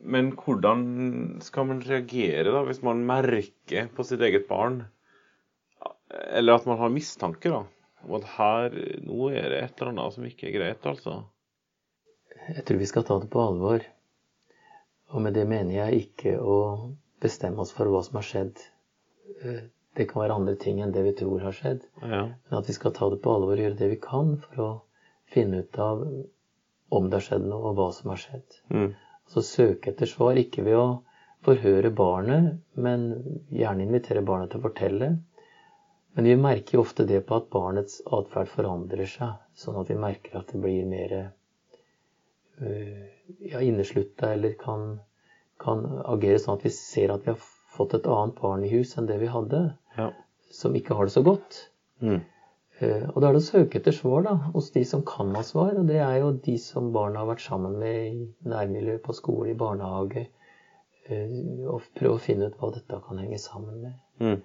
Men 0.06 0.32
hvordan 0.38 1.42
skal 1.42 1.66
man 1.66 1.82
reagere 1.82 2.52
da, 2.54 2.62
hvis 2.64 2.84
man 2.86 3.06
merker 3.06 3.90
på 3.96 4.06
sitt 4.06 4.22
eget 4.22 4.48
barn, 4.48 4.84
eller 6.30 6.60
at 6.60 6.68
man 6.70 6.78
har 6.80 6.94
mistanke 6.94 7.52
da, 7.52 7.64
om 8.06 8.18
at 8.20 8.28
her, 8.38 8.76
nå 9.02 9.32
er 9.34 9.50
det 9.50 9.64
et 9.64 9.82
eller 9.82 9.96
annet 9.96 10.16
som 10.16 10.28
ikke 10.28 10.52
er 10.52 10.56
greit, 10.60 10.86
altså? 10.86 11.24
Jeg 12.46 12.64
tror 12.68 12.78
vi 12.78 12.88
skal 12.90 13.04
ta 13.08 13.18
det 13.20 13.32
på 13.34 13.42
alvor. 13.42 13.84
Og 15.16 15.24
med 15.24 15.36
det 15.38 15.46
mener 15.48 15.78
jeg 15.78 16.06
ikke 16.06 16.36
å 16.44 16.60
bestemme 17.24 17.64
oss 17.64 17.72
for 17.76 17.90
hva 17.92 18.04
som 18.04 18.20
har 18.20 18.28
skjedd. 18.28 18.60
Eh, 19.42 19.64
Det 19.96 20.10
kan 20.10 20.20
være 20.26 20.36
andre 20.36 20.58
ting 20.60 20.82
enn 20.84 20.92
det 20.92 21.06
vi 21.06 21.14
tror 21.16 21.40
har 21.40 21.54
skjedd. 21.56 21.86
Ja. 22.02 22.26
Men 22.28 22.58
at 22.58 22.68
vi 22.68 22.74
skal 22.76 22.92
ta 22.92 23.08
det 23.10 23.22
på 23.24 23.32
alvor 23.32 23.56
og 23.56 23.62
gjøre 23.64 23.78
det 23.80 23.88
vi 23.94 24.00
kan 24.04 24.34
for 24.44 24.60
å 24.60 24.72
finne 25.32 25.62
ut 25.64 25.80
av 25.80 26.02
om 26.92 27.08
det 27.08 27.16
har 27.16 27.24
skjedd 27.30 27.46
noe, 27.48 27.70
og 27.70 27.78
hva 27.78 27.86
som 27.96 28.12
har 28.12 28.20
skjedd. 28.20 28.58
Mm. 28.76 28.90
Så 29.32 29.44
søke 29.48 29.94
etter 29.94 30.10
svar, 30.12 30.36
ikke 30.36 30.66
ved 30.68 30.76
å 30.76 30.90
forhøre 31.48 31.94
barnet, 31.96 32.60
men 32.76 33.08
gjerne 33.56 33.88
invitere 33.88 34.26
barnet 34.26 34.52
til 34.52 34.60
å 34.60 34.66
fortelle. 34.68 35.10
Men 36.16 36.28
vi 36.28 36.36
merker 36.44 36.78
jo 36.78 36.84
ofte 36.84 37.08
det 37.08 37.24
på 37.28 37.40
at 37.40 37.50
barnets 37.56 38.02
atferd 38.20 38.52
forandrer 38.52 39.08
seg, 39.10 39.40
sånn 39.56 39.80
at 39.80 39.90
vi 39.92 39.98
merker 40.00 40.38
at 40.42 40.52
det 40.52 40.62
blir 40.64 40.86
mer 40.92 41.16
ja, 42.60 43.60
inneslutta, 43.62 44.34
eller 44.34 44.54
kan, 44.60 45.00
kan 45.60 45.86
agere 46.06 46.40
sånn 46.40 46.58
at 46.60 46.64
vi 46.66 46.72
ser 46.74 47.12
at 47.14 47.26
vi 47.26 47.34
har 47.34 47.42
fått 47.76 47.94
et 47.98 48.08
annet 48.08 48.38
barn 48.40 48.64
i 48.64 48.70
hus 48.72 48.94
enn 48.98 49.08
det 49.10 49.18
vi 49.20 49.28
hadde, 49.32 49.74
Ja. 49.98 50.12
som 50.52 50.76
ikke 50.76 50.96
har 50.96 51.06
det 51.06 51.12
så 51.16 51.24
godt. 51.24 51.70
Mm. 52.02 52.22
Eh, 52.80 53.10
Og 53.10 53.22
da 53.22 53.28
er 53.30 53.34
det 53.34 53.42
å 53.42 53.50
søke 53.50 53.80
etter 53.80 53.92
svar 53.96 54.24
da, 54.24 54.36
hos 54.54 54.70
de 54.72 54.84
som 54.84 55.02
kan 55.04 55.34
ha 55.36 55.42
svar. 55.44 55.78
Og 55.80 55.88
det 55.88 55.96
er 56.04 56.20
jo 56.20 56.32
de 56.34 56.58
som 56.58 56.92
barna 56.92 57.20
har 57.24 57.28
vært 57.34 57.42
sammen 57.48 57.78
med 57.80 58.14
i 58.14 58.34
nærmiljøet, 58.48 59.02
på 59.04 59.14
skole, 59.16 59.50
i 59.52 59.54
barnehage. 59.54 60.28
eh, 61.10 61.28
Og 61.68 61.82
prøve 61.96 62.16
å 62.16 62.20
finne 62.20 62.48
ut 62.48 62.58
hva 62.60 62.72
dette 62.74 63.02
kan 63.08 63.18
henge 63.18 63.38
sammen 63.40 63.82
med. 63.82 63.94
Mm. 64.20 64.42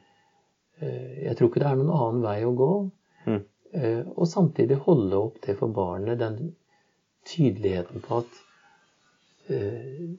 Eh, 0.81 1.25
Jeg 1.27 1.37
tror 1.37 1.49
ikke 1.49 1.61
det 1.61 1.67
er 1.71 1.77
noen 1.77 1.91
annen 1.91 2.23
vei 2.23 2.45
å 2.45 2.55
gå. 2.57 2.91
Mm. 3.27 3.45
Eh, 3.75 4.03
Og 4.17 4.27
samtidig 4.27 4.77
holde 4.79 5.15
opp 5.17 5.41
det 5.41 5.57
for 5.59 5.69
barnet, 5.69 6.19
den 6.19 6.55
tydeligheten 7.29 8.05
på 8.05 8.23
at 8.23 8.39
uh, 9.51 10.11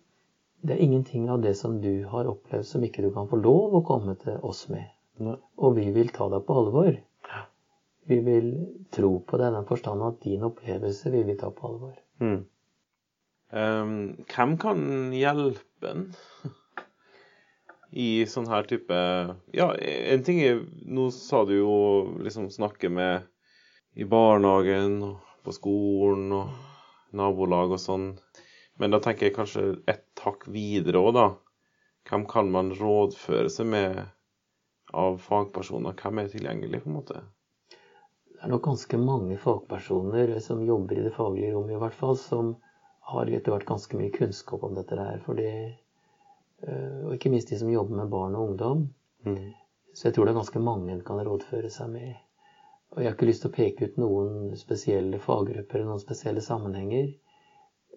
det 0.61 0.75
er 0.75 0.83
ingenting 0.85 1.29
av 1.33 1.41
det 1.41 1.55
som 1.57 1.79
du 1.81 2.03
har 2.09 2.29
opplevd 2.29 2.67
som 2.67 2.83
ikke 2.85 3.01
du 3.05 3.09
kan 3.15 3.29
få 3.29 3.39
lov 3.41 3.79
å 3.79 3.85
komme 3.85 4.13
til 4.21 4.37
oss 4.45 4.67
med. 4.69 4.85
Nei. 5.21 5.37
Og 5.57 5.75
vi 5.77 5.87
vil 5.95 6.11
ta 6.13 6.27
deg 6.29 6.45
på 6.45 6.57
alvor. 6.61 6.93
Vi 8.09 8.17
vil 8.25 8.51
tro 8.93 9.15
på 9.25 9.37
deg 9.37 9.51
i 9.51 9.55
den 9.57 9.67
forstand 9.69 10.05
at 10.05 10.21
din 10.25 10.45
opplevelse 10.45 11.11
vil 11.13 11.25
vi 11.29 11.37
ta 11.39 11.49
på 11.53 11.69
alvor. 11.69 11.95
Mm. 12.21 12.41
Um, 13.51 13.95
hvem 14.31 14.55
kan 14.61 14.83
hjelpe 15.15 15.89
en 15.89 16.05
i 17.91 18.23
sånn 18.29 18.47
her 18.47 18.63
type 18.69 18.95
Ja, 19.51 19.65
en 19.75 20.21
ting 20.23 20.37
er 20.39 20.61
Nå 20.87 21.09
sa 21.11 21.41
du 21.43 21.57
jo 21.57 21.73
liksom 22.23 22.47
snakke 22.53 22.87
med 22.87 23.27
i 23.99 24.07
barnehagen 24.07 25.01
og 25.03 25.33
på 25.43 25.51
skolen 25.51 26.29
og 26.31 26.70
nabolag 27.17 27.75
og 27.75 27.81
sånn. 27.81 28.07
Men 28.79 28.93
da 28.93 29.01
tenker 29.03 29.27
jeg 29.27 29.35
kanskje 29.35 29.65
ett 29.91 30.23
hakk 30.23 30.47
videre 30.51 31.01
òg, 31.01 31.11
da. 31.17 31.27
Hvem 32.09 32.25
kan 32.29 32.49
man 32.53 32.71
rådføre 32.73 33.51
seg 33.53 33.69
med 33.73 34.01
av 34.97 35.19
fagpersoner? 35.21 35.93
Hvem 35.99 36.23
er 36.23 36.31
tilgjengelig, 36.31 36.81
på 36.83 36.89
en 36.89 36.97
måte? 36.97 37.21
Det 38.31 38.47
er 38.47 38.53
nok 38.55 38.65
ganske 38.65 38.97
mange 38.97 39.37
fagpersoner 39.37 40.33
som 40.41 40.63
jobber 40.65 40.97
i 40.97 41.05
det 41.05 41.13
faglige 41.13 41.53
rommet, 41.53 41.75
i 41.75 41.81
hvert 41.83 41.97
fall, 41.97 42.17
som 42.17 42.55
har 43.11 43.29
etter 43.29 43.53
hvert 43.53 43.67
ganske 43.69 43.99
mye 43.99 44.13
kunnskap 44.15 44.63
om 44.65 44.73
dette 44.77 44.97
her. 44.97 45.21
Fordi, 45.27 45.51
øh, 46.65 46.99
og 47.05 47.13
ikke 47.15 47.29
minst 47.33 47.53
de 47.53 47.59
som 47.61 47.69
jobber 47.69 48.01
med 48.01 48.09
barn 48.09 48.35
og 48.39 48.49
ungdom. 48.49 48.87
Mm. 49.27 49.51
Så 49.93 50.07
jeg 50.07 50.15
tror 50.15 50.25
det 50.25 50.33
er 50.33 50.41
ganske 50.41 50.63
mange 50.63 50.93
en 50.93 51.05
kan 51.05 51.21
rådføre 51.27 51.69
seg 51.69 51.93
med. 51.93 52.15
Og 52.91 52.99
jeg 53.01 53.07
har 53.07 53.15
ikke 53.15 53.27
lyst 53.29 53.45
til 53.45 53.51
å 53.51 53.55
peke 53.55 53.87
ut 53.87 53.97
noen 54.01 54.55
spesielle 54.59 55.19
faggrupper 55.23 55.79
eller 55.79 55.93
noen 55.93 56.01
spesielle 56.03 56.41
sammenhenger. 56.43 57.13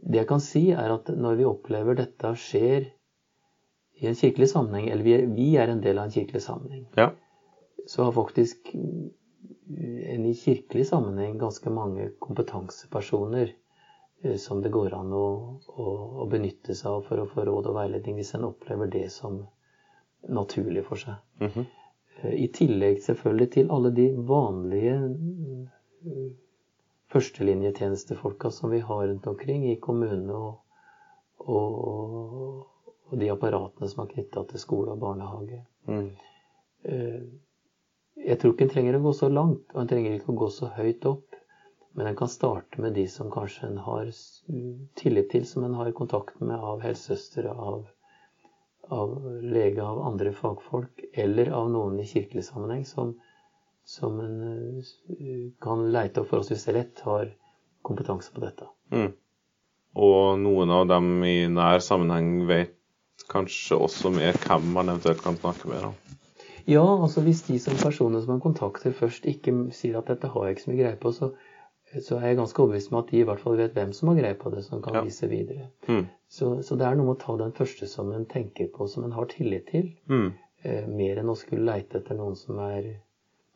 Det 0.04 0.20
jeg 0.20 0.28
kan 0.30 0.42
si, 0.42 0.68
er 0.70 0.92
at 0.94 1.08
når 1.10 1.40
vi 1.40 1.48
opplever 1.48 1.96
dette 1.98 2.30
skjer 2.38 2.86
i 4.02 4.06
en 4.10 4.14
kirkelig 4.18 4.48
sammenheng, 4.50 4.88
eller 4.90 5.06
vi 5.06 5.12
er, 5.16 5.26
vi 5.34 5.48
er 5.58 5.70
en 5.72 5.82
del 5.82 5.98
av 5.98 6.08
en 6.08 6.14
kirkelig 6.14 6.42
sammenheng, 6.42 6.86
Ja. 6.98 7.08
så 7.86 8.04
har 8.06 8.12
faktisk 8.16 8.70
en 8.74 10.24
i 10.26 10.34
kirkelig 10.34 10.86
sammenheng 10.90 11.38
ganske 11.38 11.70
mange 11.70 12.10
kompetansepersoner 12.22 13.52
eh, 14.22 14.36
som 14.36 14.60
det 14.62 14.70
går 14.74 14.94
an 14.94 15.12
å, 15.12 15.26
å, 15.68 15.86
å 16.22 16.26
benytte 16.30 16.74
seg 16.74 16.90
av 16.90 17.06
for 17.08 17.22
å 17.22 17.26
få 17.30 17.46
råd 17.48 17.70
og 17.70 17.78
veiledning 17.78 18.18
hvis 18.18 18.34
en 18.38 18.44
opplever 18.50 18.90
det 18.92 19.08
som 19.12 19.40
naturlig 20.28 20.84
for 20.86 21.00
seg. 21.00 21.18
Mhm. 21.40 21.64
Eh, 21.66 21.80
I 22.32 22.48
tillegg 22.56 23.02
selvfølgelig 23.04 23.50
til 23.56 23.70
alle 23.74 23.90
de 23.96 24.06
vanlige 24.28 24.94
eh, 25.04 26.28
førstelinjetjenestefolka 27.12 28.50
som 28.50 28.72
vi 28.72 28.80
har 28.80 29.06
rundt 29.08 29.26
omkring 29.30 29.66
i 29.70 29.76
kommunene 29.80 30.34
og, 30.34 30.54
og, 31.38 32.66
og 33.10 33.18
de 33.20 33.30
apparatene 33.32 33.88
som 33.90 34.04
er 34.04 34.12
knytta 34.14 34.44
til 34.50 34.62
skole 34.62 34.94
og 34.96 35.02
barnehage. 35.04 35.60
Mm. 35.90 36.08
Eh, 36.84 37.20
Jeg 38.24 38.38
tror 38.38 38.52
ikke 38.54 38.64
en 38.68 38.70
trenger 38.70 38.96
å 38.96 39.04
gå 39.04 39.12
så 39.18 39.28
langt, 39.28 39.64
og 39.74 39.80
en 39.80 39.88
trenger 39.90 40.12
ikke 40.14 40.30
å 40.32 40.40
gå 40.44 40.48
så 40.54 40.68
høyt 40.76 41.02
opp. 41.10 41.34
Men 41.98 42.06
en 42.10 42.16
kan 42.18 42.30
starte 42.30 42.80
med 42.82 42.94
de 42.94 43.04
som 43.10 43.30
kanskje 43.30 43.68
en 43.68 43.80
har 43.86 44.06
tillit 44.98 45.28
til, 45.32 45.44
som 45.46 45.64
en 45.66 45.74
har 45.78 45.90
kontakt 45.98 46.40
med 46.40 46.58
av 46.58 46.80
helsesøstre, 46.82 47.50
av, 47.50 47.84
av 48.92 49.14
lege, 49.42 49.82
av 49.82 50.02
andre 50.06 50.32
fagfolk, 50.32 51.04
eller 51.12 51.50
av 51.54 51.70
noen 51.72 52.00
i 52.00 52.06
kirkelig 52.08 52.44
sammenheng 52.48 52.84
som, 52.88 53.14
som 53.88 54.20
en 54.20 54.38
eh, 54.48 55.50
kan 55.64 55.86
leite 55.94 56.22
opp 56.22 56.32
forholdsvis 56.32 56.66
lett, 56.76 57.04
har 57.06 57.30
kompetanse 57.84 58.32
på 58.34 58.44
dette. 58.44 58.68
Mm. 58.92 59.12
Og 59.94 60.40
noen 60.42 60.72
av 60.74 60.88
dem 60.90 61.10
i 61.24 61.44
nær 61.52 61.82
sammenheng 61.84 62.46
vet 62.50 62.74
kanskje 63.30 63.78
også 63.78 64.10
mer 64.14 64.36
hvem 64.42 64.72
man 64.74 64.90
eventuelt 64.90 65.22
kan 65.22 65.36
snakke 65.38 65.70
med. 65.70 65.84
da. 65.86 66.20
Ja, 66.66 66.84
altså 66.84 67.20
hvis 67.20 67.44
de 67.46 67.58
som 67.60 67.76
personer 67.76 68.22
som 68.24 68.34
man 68.34 68.42
kontakter 68.42 68.94
først 68.96 69.26
ikke 69.28 69.52
sier 69.76 70.00
at 70.00 70.08
dette 70.08 70.30
har 70.32 70.46
jeg 70.46 70.56
ikke 70.56 70.64
så 70.64 70.70
mye 70.72 70.80
greie 70.80 71.00
på, 71.00 71.12
så, 71.12 71.30
så 72.02 72.16
er 72.18 72.26
jeg 72.32 72.36
ganske 72.38 72.58
overbevist 72.62 72.92
om 72.92 72.98
at 72.98 73.10
de 73.10 73.18
i 73.20 73.24
hvert 73.28 73.40
fall 73.40 73.56
vet 73.56 73.74
hvem 73.74 73.92
som 73.92 74.08
har 74.08 74.16
greie 74.18 74.34
på 74.34 74.50
det, 74.54 74.64
som 74.64 74.80
kan 74.82 74.94
Ja. 74.94 75.02
vise 75.04 75.28
videre. 75.28 75.68
Mm. 75.88 76.06
Så, 76.28 76.62
så 76.62 76.76
det 76.78 76.86
er 76.86 76.94
noe 76.96 77.06
med 77.06 77.16
å 77.16 77.20
ta 77.26 77.36
den 77.36 77.52
første 77.52 77.86
som 77.86 78.10
en 78.12 78.24
tenker 78.26 78.68
på, 78.72 78.88
som 78.88 79.04
en 79.04 79.12
har 79.12 79.26
tillit 79.26 79.66
til, 79.70 79.92
Mm. 80.08 80.32
eh, 80.64 80.86
mer 80.86 81.16
enn 81.18 81.28
å 81.30 81.36
skulle 81.36 81.64
leite 81.64 81.98
etter 82.00 82.16
noen 82.16 82.34
som 82.36 82.58
er, 82.58 83.00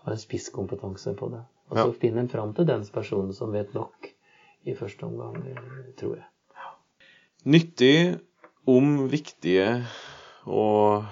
har 0.05 0.13
en 0.13 0.19
spisskompetanse 0.19 1.17
på 1.17 1.31
det. 1.31 1.41
Og 1.71 1.77
så 1.77 1.87
Ja. 1.87 1.93
finne 2.01 2.19
en 2.21 2.29
fram 2.29 2.55
til 2.55 2.65
den 2.67 2.85
personen 2.85 3.33
som 3.35 3.53
vet 3.53 3.75
nok 3.75 4.13
i 4.67 4.75
første 4.75 5.03
omgang, 5.07 5.37
eh, 5.47 5.93
tror 5.97 6.17
jeg. 6.17 6.25
Nyttig 7.47 8.21
om 8.67 9.09
viktige 9.09 9.85
og 10.47 11.05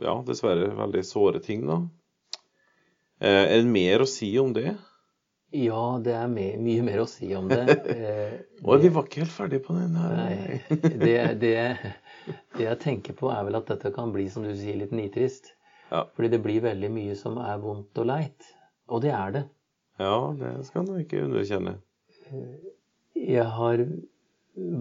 ja, 0.00 0.22
dessverre 0.22 0.70
veldig 0.76 1.02
såre 1.04 1.40
ting, 1.42 1.66
da. 1.66 1.82
Eh, 3.20 3.46
er 3.52 3.62
det 3.62 3.66
mer 3.66 3.98
å 4.00 4.06
si 4.08 4.38
om 4.38 4.52
det? 4.52 4.76
Ja, 5.50 5.98
det 6.04 6.12
er 6.14 6.28
me 6.30 6.44
mye 6.62 6.82
mer 6.86 7.00
å 7.02 7.08
si 7.10 7.32
om 7.34 7.48
det. 7.50 7.64
Eh, 7.90 8.34
Oi, 8.62 8.76
vi 8.82 8.90
var 8.94 9.06
ikke 9.08 9.22
helt 9.24 9.32
ferdige 9.34 9.64
på 9.64 9.74
den 9.74 9.96
her. 9.98 10.12
Nei, 10.20 10.60
det, 10.70 11.14
det, 11.40 11.54
det 12.56 12.66
jeg 12.66 12.78
tenker 12.82 13.16
på, 13.18 13.30
er 13.32 13.46
vel 13.48 13.56
at 13.58 13.70
dette 13.72 13.90
kan 13.96 14.12
bli, 14.14 14.26
som 14.30 14.44
du 14.46 14.52
sier, 14.54 14.76
litt 14.78 14.92
nitrist. 14.94 15.54
Ja. 15.90 16.04
Fordi 16.14 16.28
det 16.36 16.42
blir 16.44 16.60
veldig 16.62 16.90
mye 16.94 17.16
som 17.18 17.40
er 17.42 17.58
vondt 17.62 17.98
og 17.98 18.06
leit. 18.12 18.50
Og 18.92 19.02
det 19.02 19.10
er 19.16 19.32
det. 19.38 19.42
Ja, 20.00 20.14
det 20.38 20.52
skal 20.68 20.86
du 20.86 20.94
ikke 21.00 21.24
underkjenne. 21.26 21.74
Jeg 23.18 23.48
har 23.56 23.82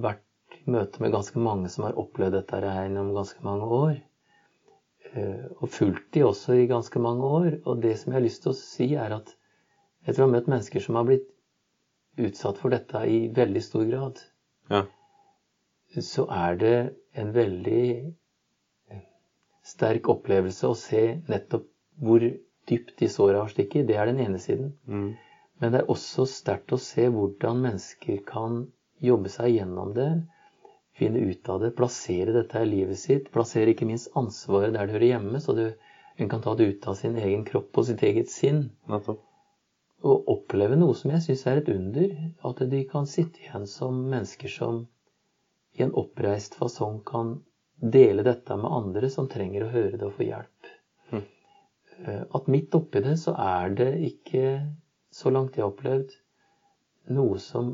vært 0.05 0.59
i 0.59 0.69
møte 0.75 1.01
med 1.01 1.15
ganske 1.15 1.41
mange 1.41 1.71
som 1.73 1.87
har 1.87 1.97
opplevd 1.99 2.35
dette 2.37 2.59
her 2.61 2.85
gjennom 2.85 3.09
ganske 3.17 3.41
mange 3.47 3.71
år. 3.79 3.97
Eh, 5.15 5.47
Og 5.57 5.69
fulgt 5.73 6.11
de 6.13 6.23
også 6.27 6.59
i 6.61 6.69
ganske 6.69 7.01
mange 7.01 7.25
år. 7.41 7.49
Og 7.65 7.81
det 7.83 7.95
som 7.97 8.11
jeg 8.13 8.19
har 8.19 8.27
lyst 8.27 8.43
til 8.45 8.53
å 8.53 8.59
si, 8.59 8.91
er 8.99 9.17
at 9.17 9.33
etter 10.05 10.23
å 10.23 10.27
ha 10.27 10.33
møtt 10.33 10.49
mennesker 10.51 10.83
som 10.83 10.97
har 10.99 11.07
blitt 11.09 11.27
utsatt 12.19 12.59
for 12.59 12.73
dette 12.73 13.01
i 13.07 13.19
veldig 13.35 13.63
stor 13.63 13.85
grad, 13.89 14.21
Ja. 14.69 14.83
så 15.99 16.25
er 16.29 16.55
det 16.55 16.75
en 17.15 17.31
veldig 17.33 17.85
eh, 18.91 19.01
sterk 19.63 20.09
opplevelse 20.09 20.67
å 20.67 20.75
se 20.77 21.03
nettopp 21.27 21.67
hvor 21.99 22.23
dypt 22.69 22.97
de 22.99 23.07
såra 23.09 23.41
har 23.43 23.49
stikket. 23.51 23.87
Det 23.87 23.95
er 23.97 24.05
den 24.11 24.19
ene 24.19 24.39
siden. 24.39 24.73
Mm. 24.87 25.15
Men 25.59 25.71
det 25.73 25.81
er 25.81 25.91
også 25.91 26.25
sterkt 26.29 26.71
å 26.71 26.79
se 26.79 27.07
hvordan 27.11 27.63
mennesker 27.65 28.21
kan 28.27 28.67
jobbe 29.03 29.31
seg 29.31 29.55
gjennom 29.57 29.93
det, 29.95 30.09
finne 30.99 31.23
ut 31.23 31.49
av 31.49 31.61
det, 31.63 31.71
plassere 31.75 32.33
dette 32.35 32.61
i 32.61 32.67
livet 32.67 32.99
sitt, 32.99 33.31
plassere 33.31 33.71
ikke 33.73 33.87
minst 33.87 34.11
ansvaret 34.19 34.73
der 34.75 34.87
det 34.87 34.97
hører 34.97 35.11
hjemme, 35.13 35.39
så 35.43 35.55
det, 35.55 35.69
hun 36.19 36.29
kan 36.31 36.43
ta 36.43 36.53
det 36.59 36.67
ut 36.73 36.87
av 36.91 36.97
sin 36.99 37.15
egen 37.19 37.45
kropp 37.47 37.77
og 37.79 37.87
sitt 37.87 38.03
eget 38.03 38.31
sinn. 38.31 38.65
Nettopp. 38.91 39.23
Og 40.07 40.29
oppleve 40.31 40.77
noe 40.79 40.95
som 40.95 41.11
jeg 41.11 41.25
syns 41.25 41.45
er 41.51 41.59
et 41.59 41.69
under. 41.73 42.13
At 42.47 42.61
de 42.71 42.83
kan 42.87 43.07
sitte 43.09 43.41
igjen 43.43 43.67
som 43.67 43.97
mennesker 44.11 44.51
som 44.51 44.85
i 45.77 45.83
en 45.83 45.93
oppreist 45.99 46.55
fasong 46.59 47.01
kan 47.05 47.35
dele 47.79 48.23
dette 48.23 48.55
med 48.59 48.71
andre 48.71 49.09
som 49.11 49.27
trenger 49.31 49.65
å 49.65 49.73
høre 49.73 49.97
det 49.99 50.07
og 50.07 50.15
få 50.17 50.25
hjelp. 50.27 50.71
Eh, 51.13 52.23
At 52.35 52.47
midt 52.47 52.75
oppi 52.75 53.01
det 53.03 53.17
så 53.19 53.35
er 53.39 53.75
det 53.75 53.91
ikke, 54.07 54.43
så 55.11 55.31
langt 55.31 55.57
jeg 55.57 55.63
har 55.65 55.71
opplevd, 55.73 56.15
noe 57.15 57.39
som 57.43 57.73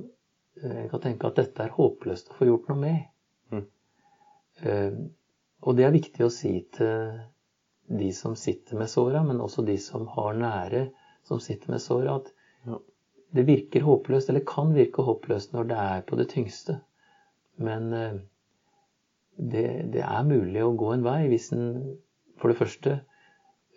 eh, 0.61 0.81
jeg 0.83 0.89
kan 0.91 1.03
tenke 1.07 1.29
at 1.29 1.39
dette 1.41 1.63
er 1.65 1.73
håpløst 1.77 2.31
å 2.31 2.37
få 2.39 2.49
gjort 2.49 2.69
noe 2.71 2.81
med. 2.81 3.63
Eh, 4.65 4.97
Og 5.65 5.75
det 5.77 5.85
er 5.85 5.93
viktig 5.95 6.25
å 6.25 6.29
si 6.29 6.59
til 6.75 7.15
de 7.89 8.11
som 8.13 8.35
sitter 8.37 8.77
med 8.77 8.89
såra, 8.91 9.23
men 9.23 9.41
også 9.41 9.63
de 9.65 9.77
som 9.81 10.05
har 10.13 10.33
nære 10.37 10.87
som 11.25 11.41
sitter 11.41 11.71
med 11.73 11.81
såret. 11.81 12.09
at 12.15 12.31
Ja. 12.67 12.77
det 13.35 13.47
virker 13.47 13.81
håpløst, 13.83 14.29
eller 14.29 14.45
kan 14.47 14.73
virke 14.73 15.03
håpløst 15.03 15.53
når 15.53 15.67
det 15.67 15.77
er 15.77 16.01
på 16.01 16.15
det 16.15 16.29
tyngste. 16.29 16.79
Men 17.57 17.93
eh, 17.93 18.13
det, 19.37 19.91
det 19.93 20.01
er 20.01 20.23
mulig 20.23 20.63
å 20.63 20.75
gå 20.77 20.93
en 20.93 21.03
vei 21.03 21.27
hvis 21.27 21.51
en 21.55 21.97
for 22.39 22.51
det 22.51 22.57
første 22.59 22.99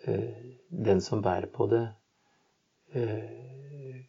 eh, 0.07 0.55
den 0.69 1.01
som 1.01 1.21
bærer 1.23 1.47
på 1.51 1.67
det, 1.71 1.85
eh, 2.93 4.03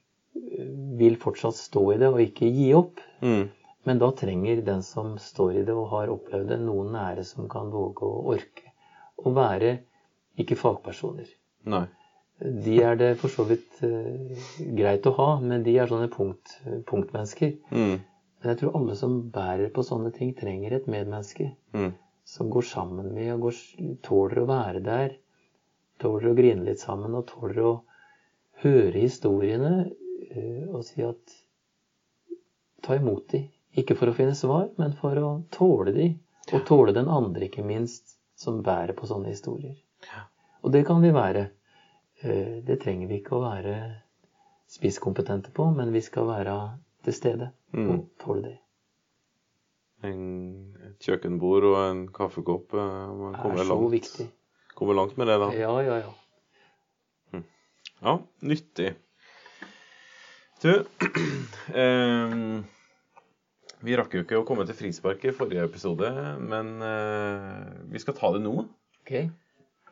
vil 1.00 1.16
fortsatt 1.16 1.56
stå 1.56 1.84
i 1.94 1.98
det 2.00 2.08
og 2.10 2.20
ikke 2.22 2.50
gi 2.50 2.72
opp. 2.76 3.00
Mm. 3.22 3.48
Men 3.88 4.00
da 4.02 4.10
trenger 4.12 4.60
den 4.64 4.82
som 4.84 5.14
står 5.18 5.60
i 5.60 5.64
det 5.64 5.74
og 5.74 5.88
har 5.94 6.12
opplevd 6.12 6.50
det, 6.52 6.58
noen 6.60 6.92
nære 6.92 7.24
som 7.24 7.48
kan 7.48 7.70
våge 7.72 8.04
å 8.04 8.26
orke. 8.34 8.74
Å 9.20 9.32
være 9.36 9.78
ikke 10.40 10.58
fagpersoner. 10.58 11.30
Nei. 11.70 11.86
De 12.40 12.76
er 12.82 12.96
det 12.96 13.10
for 13.20 13.32
så 13.32 13.44
vidt 13.48 13.82
eh, 13.84 14.44
greit 14.78 15.06
å 15.08 15.12
ha, 15.18 15.30
men 15.44 15.64
de 15.66 15.74
er 15.76 15.90
sånne 15.90 16.08
punkt, 16.12 16.54
punktmennesker. 16.88 17.58
Mm. 17.72 17.98
Men 18.40 18.52
jeg 18.52 18.60
tror 18.62 18.78
alle 18.78 18.96
som 18.96 19.18
bærer 19.34 19.68
på 19.74 19.84
sånne 19.84 20.12
ting, 20.16 20.32
trenger 20.36 20.78
et 20.78 20.88
medmenneske. 20.88 21.50
Mm. 21.76 21.92
Som 22.24 22.48
går 22.52 22.64
sammen 22.64 23.10
med 23.12 23.34
og 23.34 23.48
går, 23.48 23.60
tåler 24.06 24.40
å 24.40 24.48
være 24.48 24.80
der. 24.86 25.14
Tåler 26.00 26.30
å 26.30 26.36
grine 26.38 26.64
litt 26.64 26.80
sammen 26.80 27.18
og 27.18 27.26
tåler 27.28 27.60
å 27.66 27.74
høre 28.64 28.96
historiene 28.96 29.74
eh, 29.84 30.64
og 30.70 30.84
si 30.88 31.04
at 31.04 31.38
Ta 32.80 32.94
imot 32.96 33.26
de. 33.28 33.42
Ikke 33.76 33.92
for 33.92 34.08
å 34.08 34.14
finne 34.16 34.32
svar, 34.32 34.70
men 34.80 34.94
for 34.96 35.18
å 35.20 35.30
tåle 35.52 35.92
de. 35.92 36.06
Og 36.56 36.62
tåle 36.64 36.94
den 36.96 37.10
andre, 37.12 37.50
ikke 37.50 37.60
minst, 37.60 38.16
som 38.40 38.62
bærer 38.64 38.96
på 38.96 39.04
sånne 39.10 39.34
historier. 39.34 39.76
Ja. 40.08 40.22
Og 40.64 40.72
det 40.72 40.86
kan 40.88 41.02
vi 41.04 41.12
være. 41.14 41.50
Eh, 42.22 42.60
Det 42.66 42.80
trenger 42.82 43.08
vi 43.08 43.20
ikke 43.20 43.36
å 43.38 43.42
være 43.44 43.76
spisskompetente 44.70 45.50
på, 45.56 45.70
men 45.74 45.92
vi 45.92 46.00
skal 46.04 46.26
være 46.28 46.56
til 47.04 47.12
stede 47.16 47.50
Mm. 47.72 47.90
og 47.90 48.08
tåle 48.18 48.42
det. 48.42 48.56
En, 50.02 50.74
et 50.86 50.98
kjøkkenbord 51.04 51.64
og 51.70 51.76
en 51.90 52.08
kaffekopp. 52.08 52.72
eh, 52.74 53.12
Man 53.20 53.34
kommer 53.34 53.64
så 53.64 53.76
langt, 53.90 54.20
kommer 54.74 54.94
langt 54.94 55.16
med 55.18 55.26
det, 55.26 55.38
da. 55.40 55.50
Ja, 55.52 55.80
ja, 55.80 55.96
ja. 56.00 56.10
Ja, 58.02 58.14
nyttig. 58.42 58.94
Du, 60.62 60.84
ehm, 61.74 62.64
vi 63.84 63.96
rakk 63.96 64.14
jo 64.16 64.22
ikke 64.24 64.38
å 64.40 64.46
komme 64.48 64.64
til 64.68 64.74
frispark 64.78 65.22
i 65.28 65.32
forrige 65.36 65.64
episode, 65.68 66.08
men 66.40 66.80
eh, 66.80 67.84
vi 67.92 67.98
skal 68.00 68.14
ta 68.16 68.30
det 68.32 68.40
nå. 68.44 68.54
Ok. 69.02 69.12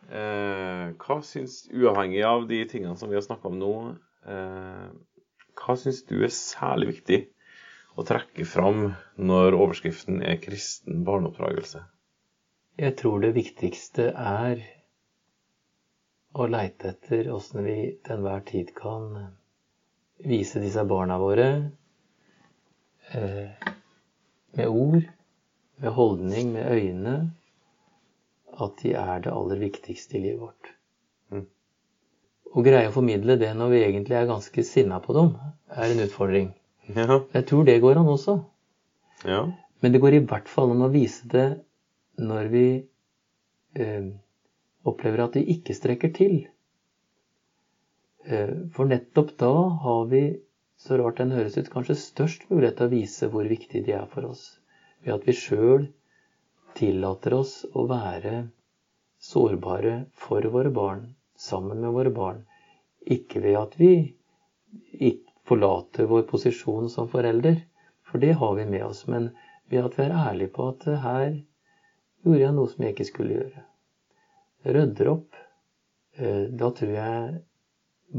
Eh, 0.09 0.85
hva 0.97 1.19
syns, 1.21 1.67
uavhengig 1.69 2.23
av 2.25 2.47
de 2.49 2.63
tingene 2.69 2.97
som 2.97 3.11
vi 3.11 3.19
har 3.19 3.25
snakka 3.27 3.51
om 3.51 3.59
nå, 3.61 3.73
eh, 4.25 4.87
hva 5.59 5.77
syns 5.77 6.01
du 6.09 6.23
er 6.23 6.33
særlig 6.33 6.95
viktig 6.95 7.19
å 7.99 8.07
trekke 8.09 8.47
fram 8.49 8.95
når 9.19 9.57
overskriften 9.59 10.23
er 10.25 10.41
'kristen 10.41 11.05
barneoppdragelse'? 11.05 11.85
Jeg 12.79 12.97
tror 12.97 13.21
det 13.21 13.35
viktigste 13.35 14.13
er 14.15 14.63
å 16.39 16.47
leite 16.47 16.95
etter 16.95 17.29
åssen 17.35 17.65
vi 17.67 17.77
til 18.05 18.17
enhver 18.17 18.45
tid 18.47 18.73
kan 18.77 19.35
vise 20.25 20.63
disse 20.63 20.85
barna 20.89 21.19
våre 21.19 21.49
eh, 23.13 23.51
med 24.57 24.69
ord, 24.69 25.03
med 25.77 25.93
holdning, 25.93 26.53
med 26.53 26.73
øyne, 26.73 27.17
at 28.65 28.83
de 28.83 28.93
er 28.99 29.23
det 29.25 29.33
aller 29.33 29.61
viktigste 29.63 30.19
i 30.19 30.23
livet 30.25 30.41
vårt. 30.43 30.71
Mm. 31.35 31.45
Å 32.55 32.65
greie 32.67 32.89
å 32.91 32.95
formidle 32.95 33.37
det 33.41 33.53
når 33.57 33.73
vi 33.75 33.83
egentlig 33.87 34.17
er 34.19 34.29
ganske 34.31 34.65
sinna 34.67 34.99
på 35.05 35.15
dem, 35.17 35.33
er 35.71 35.93
en 35.95 36.05
utfordring. 36.07 36.51
Ja, 36.89 37.21
Jeg 37.35 37.45
tror 37.51 37.65
det 37.69 37.81
går 37.85 38.01
an 38.01 38.09
også. 38.15 38.39
ja, 39.29 39.43
Men 39.83 39.93
det 39.93 40.01
går 40.01 40.15
i 40.17 40.25
hvert 40.25 40.49
fall 40.49 40.73
om 40.73 40.83
å 40.87 40.93
vise 40.93 41.29
det 41.29 41.49
når 42.19 42.49
vi 42.51 42.67
eh, 43.79 44.07
opplever 44.89 45.25
at 45.27 45.37
de 45.37 45.45
ikke 45.55 45.77
strekker 45.77 46.11
til. 46.17 46.39
Eh, 48.27 48.55
for 48.75 48.89
nettopp 48.91 49.35
da 49.41 49.53
har 49.85 50.09
vi, 50.11 50.23
så 50.79 50.97
rart 50.99 51.21
den 51.21 51.35
høres 51.35 51.59
ut, 51.59 51.71
kanskje 51.71 51.99
størst 51.99 52.49
mulighet 52.51 52.79
til 52.81 52.89
å 52.89 52.93
vise 52.95 53.29
hvor 53.31 53.47
viktig 53.51 53.85
de 53.87 53.95
er 53.99 54.09
for 54.11 54.29
oss. 54.31 54.59
Ved 55.05 55.15
at 55.15 55.27
vi 55.29 55.35
sjøl 55.37 55.87
tillater 56.79 57.35
oss 57.39 57.55
å 57.75 57.85
være 57.91 58.35
sårbare 59.31 59.95
for 60.15 60.47
våre 60.55 60.71
barn, 60.75 61.03
sammen 61.49 61.81
med 61.83 61.95
våre 61.97 62.13
barn. 62.15 62.45
Ikke 63.17 63.43
ved 63.43 63.59
at 63.61 63.77
vi 63.81 63.93
ikke 64.99 65.35
forlater 65.49 66.09
vår 66.11 66.27
posisjon 66.29 66.91
som 66.93 67.09
forelder, 67.09 67.63
for 68.05 68.21
det 68.23 68.35
har 68.41 68.55
vi 68.59 68.67
med 68.69 68.85
oss. 68.85 69.07
Men 69.09 69.31
ved 69.71 69.85
at 69.89 69.99
vi 69.99 70.05
er 70.07 70.17
ærlige 70.17 70.53
på 70.55 70.69
at 70.73 70.87
her 71.03 71.29
gjorde 72.25 72.43
jeg 72.43 72.57
noe 72.57 72.71
som 72.73 72.85
jeg 72.85 72.95
ikke 72.95 73.09
skulle 73.11 73.39
gjøre. 73.39 73.65
Rydder 74.69 75.13
opp. 75.15 75.39
Eh, 76.19 76.47
Da 76.61 76.71
tror 76.75 76.95
jeg 76.95 77.43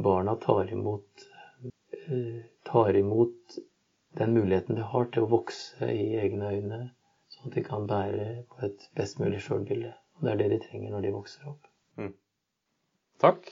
barna 0.06 0.36
tar 0.42 0.72
imot 0.72 1.26
eh, 1.66 2.40
tar 2.66 2.96
imot 2.96 3.58
den 4.20 4.34
muligheten 4.34 4.76
de 4.76 4.86
har 4.94 5.10
til 5.14 5.26
å 5.26 5.32
vokse 5.32 5.90
i 5.94 6.16
egne 6.22 6.54
øyne, 6.56 6.80
at 7.46 7.56
de 7.56 7.64
kan 7.64 7.88
bære 7.88 8.30
på 8.52 8.66
et 8.68 8.86
best 8.96 9.20
mulig 9.20 9.42
sjølbilde. 9.44 9.94
Og 10.18 10.26
det 10.26 10.32
er 10.32 10.42
det 10.42 10.52
de 10.54 10.62
trenger 10.68 10.94
når 10.94 11.06
de 11.06 11.16
vokser 11.16 11.50
opp. 11.52 11.68
takk. 13.20 13.50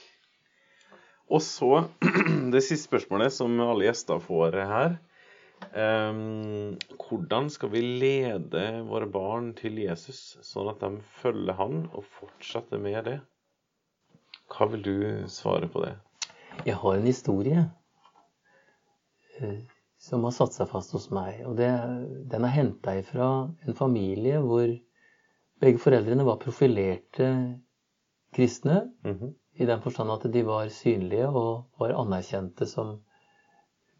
Og 1.28 1.42
så 1.44 1.84
det 2.54 2.64
siste 2.64 2.88
spørsmålet 2.88 3.32
som 3.32 3.56
alle 3.60 3.88
gjester 3.88 4.20
får 4.24 4.60
her. 4.72 4.98
Um, 5.74 6.76
hvordan 6.96 7.48
skal 7.50 7.72
vi 7.72 7.80
lede 7.82 8.62
våre 8.86 9.08
barn 9.10 9.50
til 9.58 9.80
Jesus, 9.82 10.38
sånn 10.46 10.70
at 10.70 10.80
de 10.84 11.00
følger 11.18 11.56
han 11.58 11.82
og 11.90 12.06
fortsetter 12.18 12.80
med 12.80 13.02
det? 13.08 13.16
Hva 14.48 14.68
vil 14.72 14.84
du 14.86 14.94
svare 15.28 15.68
på 15.68 15.82
det? 15.84 15.96
Jeg 16.64 16.78
har 16.80 16.94
en 16.96 17.06
historie 17.06 17.64
eh, 19.38 19.58
som 20.08 20.24
har 20.24 20.34
satt 20.34 20.56
seg 20.56 20.70
fast 20.70 20.94
hos 20.96 21.10
meg. 21.14 21.42
Og 21.48 21.56
det, 21.58 21.68
den 22.32 22.46
er 22.46 22.54
henta 22.54 22.96
ifra 22.96 23.28
en 23.66 23.76
familie 23.76 24.40
hvor 24.44 24.70
begge 25.60 25.82
foreldrene 25.82 26.24
var 26.26 26.40
profilerte 26.42 27.28
kristne. 28.34 28.86
Mhm. 29.04 29.34
I 29.58 29.66
den 29.66 29.80
forstand 29.82 30.12
at 30.14 30.24
de 30.30 30.44
var 30.46 30.68
synlige 30.70 31.26
og 31.34 31.80
var 31.80 31.96
anerkjente 31.98 32.66
som 32.70 33.00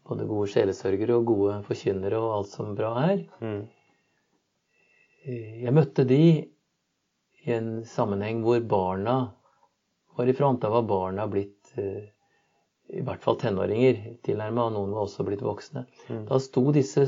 både 0.07 0.27
gode 0.29 0.47
sjelesørgere 0.53 1.17
og 1.19 1.25
gode 1.27 1.57
forkynnere 1.67 2.17
og 2.17 2.37
alt 2.37 2.53
som 2.53 2.77
bra 2.77 2.93
er. 3.09 3.25
Mm. 3.43 3.65
Jeg 5.65 5.73
møtte 5.75 6.05
de 6.07 6.21
i 7.43 7.51
en 7.53 7.83
sammenheng 7.85 8.39
hvor 8.45 8.63
barna 8.71 9.17
var 10.15 10.31
i 10.31 10.35
front. 10.37 10.61
Da 10.63 10.71
var 10.71 10.87
barna 10.87 11.27
blitt 11.27 11.75
eh, 11.75 12.07
i 12.89 13.03
hvert 13.05 13.21
fall 13.23 13.37
tenåringer 13.41 13.99
tilnærma, 14.25 14.65
og 14.65 14.75
noen 14.75 14.95
var 14.95 15.05
også 15.05 15.25
blitt 15.27 15.43
voksne. 15.45 15.85
Mm. 16.09 16.23
Da 16.29 16.39
sto 16.41 16.63
disse 16.73 17.05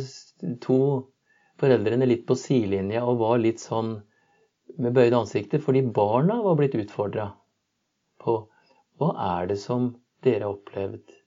to 0.62 0.80
foreldrene 1.62 2.08
litt 2.10 2.28
på 2.30 2.38
sidelinja 2.38 3.04
og 3.06 3.22
var 3.22 3.42
litt 3.42 3.62
sånn 3.62 3.96
med 4.82 4.96
bøyde 4.96 5.18
ansikter, 5.18 5.62
fordi 5.62 5.82
barna 5.94 6.40
var 6.46 6.56
blitt 6.60 6.78
utfordra 6.80 7.32
på 8.22 8.38
hva 9.02 9.10
er 9.40 9.50
det 9.52 9.58
som 9.60 9.92
dere 10.24 10.46
har 10.46 10.54
opplevd 10.54 11.18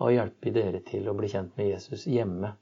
har 0.00 0.14
hjulpet 0.16 0.56
dere 0.56 0.80
til 0.86 1.08
å 1.10 1.14
bli 1.16 1.28
kjent 1.30 1.56
med 1.60 1.68
Jesus 1.74 2.06
hjemme? 2.10 2.54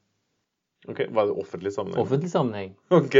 Ok, 0.88 1.04
Var 1.12 1.28
det 1.28 1.36
offentlig 1.38 1.72
sammenheng? 1.76 2.02
Offentlig 2.02 2.32
sammenheng. 2.32 2.74
Ok. 3.00 3.16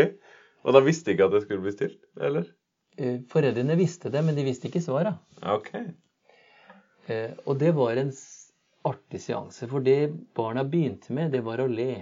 Og 0.61 0.75
da 0.77 0.83
visste 0.85 1.09
de 1.09 1.17
ikke 1.17 1.29
at 1.31 1.35
det 1.37 1.43
skulle 1.47 1.65
bli 1.65 1.73
stilt, 1.73 2.01
eller? 2.21 2.49
Eh, 3.01 3.21
Foreldrene 3.31 3.79
visste 3.81 4.11
det, 4.13 4.21
men 4.27 4.37
de 4.37 4.45
visste 4.45 4.69
ikke 4.69 4.83
svaret. 4.85 5.17
Ok. 5.41 5.71
Eh, 7.11 7.33
Og 7.47 7.59
det 7.59 7.73
var 7.77 7.99
en 7.99 8.13
artig 8.87 9.21
seanse, 9.21 9.67
for 9.69 9.85
det 9.85 10.13
barna 10.37 10.63
begynte 10.65 11.13
med, 11.13 11.33
det 11.35 11.43
var 11.45 11.61
å 11.61 11.69
le. 11.69 11.93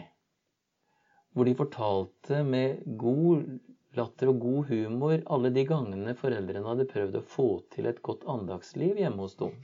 Hvor 1.35 1.49
de 1.49 1.55
fortalte 1.59 2.43
med 2.47 2.85
god 3.01 3.49
latter 3.99 4.31
og 4.31 4.39
god 4.43 4.69
humor 4.69 5.23
alle 5.33 5.51
de 5.55 5.65
gangene 5.67 6.13
foreldrene 6.19 6.67
hadde 6.67 6.87
prøvd 6.91 7.17
å 7.19 7.25
få 7.35 7.47
til 7.75 7.89
et 7.91 8.03
godt 8.05 8.27
andagsliv 8.31 9.01
hjemme 9.01 9.25
hos 9.25 9.35
dem. 9.41 9.57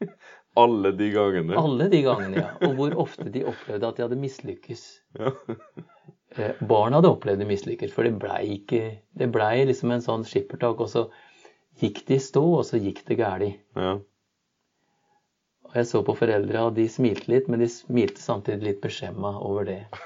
Alle 0.58 0.90
de 0.98 1.06
gangene. 1.14 1.54
Alle 1.60 1.86
de 1.92 2.00
gangene, 2.02 2.40
ja. 2.42 2.48
Og 2.66 2.72
hvor 2.78 2.94
ofte 3.04 3.28
de 3.30 3.44
opplevde 3.46 3.86
at 3.86 3.98
de 3.98 4.02
hadde 4.02 4.16
mislykkes. 4.18 4.80
Ja. 5.20 5.30
Eh, 6.34 6.58
Barna 6.66 6.98
hadde 6.98 7.12
opplevd 7.12 7.42
det 7.44 7.46
mislykkes, 7.46 7.92
for 7.94 8.06
det 8.06 8.16
blei 8.18 8.56
ikke 8.56 8.80
Det 9.18 9.28
blei 9.34 9.64
liksom 9.68 9.92
en 9.94 10.02
sånn 10.02 10.24
skippertak, 10.26 10.82
og 10.82 10.90
så 10.90 11.04
gikk 11.80 12.02
de 12.08 12.18
i 12.18 12.22
stå, 12.22 12.42
og 12.58 12.64
så 12.66 12.80
gikk 12.82 13.04
det 13.08 13.18
gæli. 13.22 13.50
ja. 13.78 13.92
Og 15.70 15.76
jeg 15.78 15.86
så 15.86 16.00
på 16.02 16.16
foreldra, 16.18 16.64
og 16.66 16.74
de 16.74 16.88
smilte 16.90 17.30
litt, 17.30 17.46
men 17.46 17.62
de 17.62 17.68
smilte 17.70 18.18
samtidig 18.18 18.66
litt 18.66 18.80
beskjemma 18.82 19.36
over 19.46 19.68
det. 19.68 19.84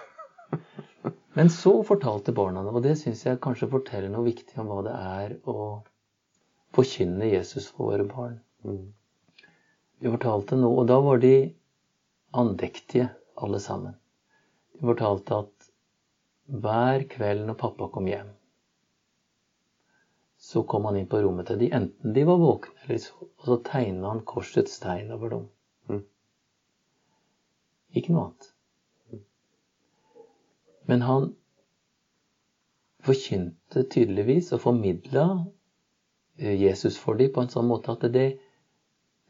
Men 1.35 1.49
så 1.51 1.73
fortalte 1.83 2.31
barna 2.37 2.61
det, 2.63 2.71
og 2.71 2.85
det 2.85 2.93
syns 3.01 3.25
jeg 3.27 3.41
kanskje 3.43 3.67
forteller 3.73 4.13
noe 4.13 4.23
viktig 4.29 4.55
om 4.63 4.69
hva 4.71 4.83
det 4.87 4.93
er 4.95 5.33
å 5.51 5.65
forkynne 6.77 7.27
Jesus 7.27 7.67
for 7.73 7.89
våre 7.91 8.07
barn. 8.07 8.37
Mm. 8.63 8.93
De 10.05 10.13
fortalte 10.13 10.59
noe, 10.61 10.85
og 10.85 10.87
da 10.93 11.01
var 11.03 11.19
de 11.25 11.35
andektige, 12.39 13.09
alle 13.35 13.59
sammen. 13.59 13.97
De 14.79 14.87
fortalte 14.87 15.41
at 15.43 15.69
hver 16.63 17.09
kveld 17.11 17.49
når 17.49 17.59
pappa 17.65 17.89
kom 17.91 18.07
hjem, 18.07 18.31
så 20.55 20.63
kom 20.71 20.87
han 20.87 20.97
inn 21.01 21.11
på 21.11 21.19
rommet 21.25 21.49
til 21.51 21.59
de, 21.61 21.69
enten 21.75 22.15
de 22.15 22.25
var 22.29 22.39
våkne 22.39 22.85
eller 22.87 23.01
så, 23.03 23.17
og 23.27 23.49
så 23.49 23.57
tegna 23.67 24.13
han 24.13 24.25
korsets 24.29 24.79
tegn 24.83 25.11
over 25.15 25.33
dem. 25.33 25.47
Mm. 25.91 26.03
Ikke 27.99 28.15
noe 28.15 28.29
annet. 28.29 28.51
Men 30.87 31.03
han 31.09 31.31
forkynte 33.05 33.83
tydeligvis 33.91 34.53
og 34.55 34.63
formidla 34.63 35.27
Jesus 36.39 36.99
for 37.01 37.19
dem 37.19 37.33
på 37.35 37.45
en 37.45 37.53
sånn 37.53 37.69
måte 37.69 37.95
at 37.95 38.07
det, 38.15 38.27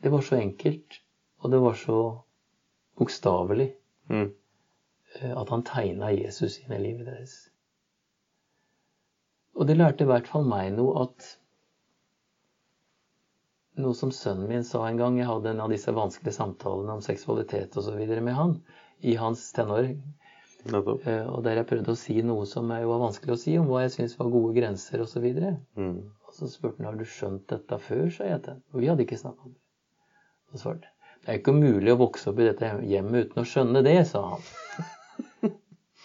det 0.03 0.13
var 0.13 0.23
så 0.25 0.39
enkelt, 0.39 1.01
og 1.43 1.53
det 1.53 1.61
var 1.65 1.81
så 1.81 1.99
bokstavelig 2.99 3.73
Mm. 4.13 4.35
eh, 5.17 5.31
at 5.41 5.49
han 5.49 5.63
tegna 5.65 6.11
Jesus 6.13 6.59
inn 6.61 6.73
i 6.77 6.79
livet 6.83 7.07
deres. 7.09 7.35
Og 9.55 9.67
det 9.69 9.77
lærte 9.79 10.05
i 10.05 10.11
hvert 10.11 10.29
fall 10.31 10.47
meg 10.51 10.73
noe 10.77 11.07
at 11.07 11.33
Noe 13.75 13.95
som 13.99 14.13
sønnen 14.15 14.47
min 14.47 14.63
sa 14.63 14.85
en 14.87 14.99
gang. 15.01 15.17
Jeg 15.19 15.27
hadde 15.27 15.51
en 15.51 15.61
av 15.65 15.73
disse 15.73 15.91
vanskelige 15.91 16.37
samtalene 16.37 16.95
om 16.95 17.01
seksualitet 17.03 17.75
osv. 17.81 17.97
med 18.23 18.37
han 18.37 18.53
i 19.03 19.17
hans 19.19 19.49
tenår. 19.57 19.89
Eh, 20.71 21.27
Og 21.27 21.43
der 21.43 21.59
jeg 21.59 21.67
prøvde 21.67 21.91
å 21.91 21.99
si 21.99 22.21
noe 22.23 22.47
som 22.47 22.71
jo 22.71 22.93
var 22.93 23.03
vanskelig 23.03 23.35
å 23.35 23.41
si, 23.41 23.57
om 23.59 23.67
hva 23.67 23.83
jeg 23.83 23.97
syntes 23.97 24.15
var 24.21 24.31
gode 24.31 24.55
grenser 24.55 25.03
osv. 25.03 25.27
Og, 25.27 25.59
Mm. 25.77 25.99
og 26.29 26.33
så 26.39 26.47
spurte 26.49 26.79
han 26.79 26.87
har 26.93 26.97
du 26.97 27.05
skjønt 27.05 27.49
dette 27.51 27.79
før, 27.89 28.07
sa 28.15 28.25
jeg 28.31 28.43
til 28.45 28.53
ham. 28.55 28.63
Og 28.73 28.81
vi 28.81 28.87
hadde 28.87 29.03
ikke 29.09 29.19
snakka 29.19 29.43
om 29.43 29.53
det. 29.53 29.61
Og 30.53 30.61
svarte 30.63 30.89
det 31.25 31.33
er 31.33 31.39
ikke 31.41 31.53
mulig 31.57 31.91
å 31.93 31.97
vokse 31.99 32.29
opp 32.31 32.39
i 32.39 32.45
dette 32.45 32.69
hjemmet 32.85 33.31
uten 33.31 33.43
å 33.43 33.49
skjønne 33.49 33.83
det, 33.83 34.07
sa 34.07 34.23
han. 34.37 34.43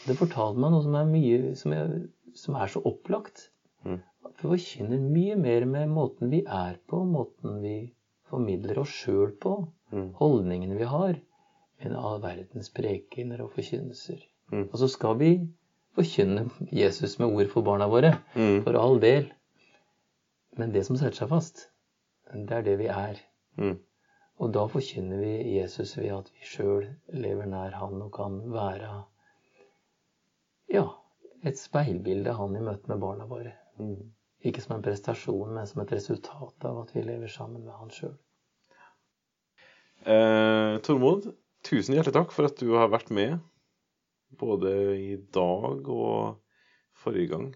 Det 0.08 0.16
fortalte 0.16 0.58
meg 0.64 0.72
noe 0.72 0.82
som 0.82 0.96
er, 0.96 1.06
mye, 1.06 1.56
som 1.60 1.74
er, 1.76 1.90
som 2.36 2.56
er 2.56 2.68
så 2.68 2.82
opplagt. 2.86 3.50
Mm. 3.86 4.00
At 4.26 4.42
vi 4.44 4.50
forkynner 4.50 5.00
mye 5.14 5.36
mer 5.40 5.66
med 5.66 5.90
måten 5.90 6.30
vi 6.32 6.44
er 6.46 6.78
på, 6.88 7.04
måten 7.08 7.62
vi 7.64 7.76
formidler 8.30 8.80
oss 8.84 8.90
sjøl 9.04 9.32
på, 9.42 9.58
Mm. 9.92 10.12
holdningene 10.20 10.76
vi 10.78 10.86
har, 10.86 11.16
enn 11.82 11.96
all 11.98 12.20
verdens 12.22 12.68
prekener 12.70 13.42
og 13.42 13.56
forkynnelser. 13.56 14.20
Mm. 14.52 14.68
Og 14.72 14.76
så 14.78 14.88
skal 14.88 15.16
vi 15.18 15.30
forkynne 15.98 16.44
Jesus 16.72 17.18
med 17.20 17.34
ord 17.34 17.50
for 17.50 17.66
barna 17.66 17.88
våre, 17.90 18.12
Mm. 18.36 18.64
for 18.64 18.78
all 18.78 19.00
del. 19.00 19.32
Men 20.58 20.72
det 20.72 20.86
som 20.86 20.96
setter 20.96 21.16
seg 21.24 21.30
fast, 21.30 21.70
det 22.34 22.52
er 22.52 22.62
det 22.62 22.78
vi 22.78 22.86
er. 22.88 23.18
Mm. 23.58 23.80
Og 24.40 24.54
da 24.54 24.68
forkynner 24.68 25.18
vi 25.20 25.58
Jesus 25.58 25.98
ved 25.98 26.12
at 26.14 26.30
vi 26.36 26.46
sjøl 26.46 26.86
lever 27.12 27.46
nær 27.50 27.72
Han 27.82 28.02
og 28.02 28.12
kan 28.14 28.38
være 28.52 29.04
ja, 30.70 30.86
et 31.48 31.60
speilbilde 31.60 32.34
Han 32.36 32.56
i 32.58 32.64
møte 32.64 32.92
med 32.92 33.02
barna 33.02 33.28
våre. 33.30 33.54
Mm. 33.80 34.12
Ikke 34.50 34.64
som 34.64 34.78
en 34.78 34.84
prestasjon, 34.84 35.54
men 35.56 35.68
som 35.68 35.84
et 35.84 35.94
resultat 35.94 36.68
av 36.68 36.84
at 36.84 36.92
vi 36.96 37.04
lever 37.04 37.32
sammen 37.32 37.66
med 37.66 37.76
Han 37.80 37.94
sjøl. 37.94 38.18
Eh, 40.08 40.76
Tormod, 40.86 41.32
tusen 41.68 41.98
hjertelig 41.98 42.16
takk 42.16 42.36
for 42.36 42.48
at 42.48 42.60
du 42.60 42.72
har 42.78 42.92
vært 42.92 43.12
med 43.12 43.40
både 44.40 44.72
i 44.96 45.18
dag 45.34 45.90
og 45.90 46.38
forrige 47.00 47.34
gang. 47.34 47.50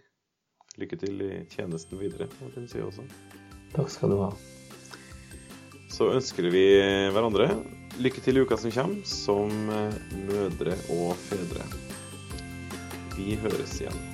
Lykke 0.82 0.98
til 1.00 1.22
i 1.22 1.32
tjenesten 1.52 2.02
videre, 2.02 2.28
må 2.42 2.50
jeg 2.56 2.72
si 2.72 2.82
også. 2.84 3.06
Takk 3.76 3.94
skal 3.94 4.12
du 4.16 4.20
ha. 4.26 4.34
Så 5.94 6.10
ønsker 6.16 6.50
vi 6.50 6.66
hverandre 7.14 7.52
lykke 8.02 8.24
til 8.26 8.40
i 8.40 8.44
uka 8.44 8.58
som 8.58 8.74
kommer, 8.74 9.06
som 9.06 9.54
mødre 10.26 10.78
og 10.98 11.14
fedre. 11.30 11.83
Vi 13.18 13.36
høres 13.42 13.78
igjen. 13.82 14.13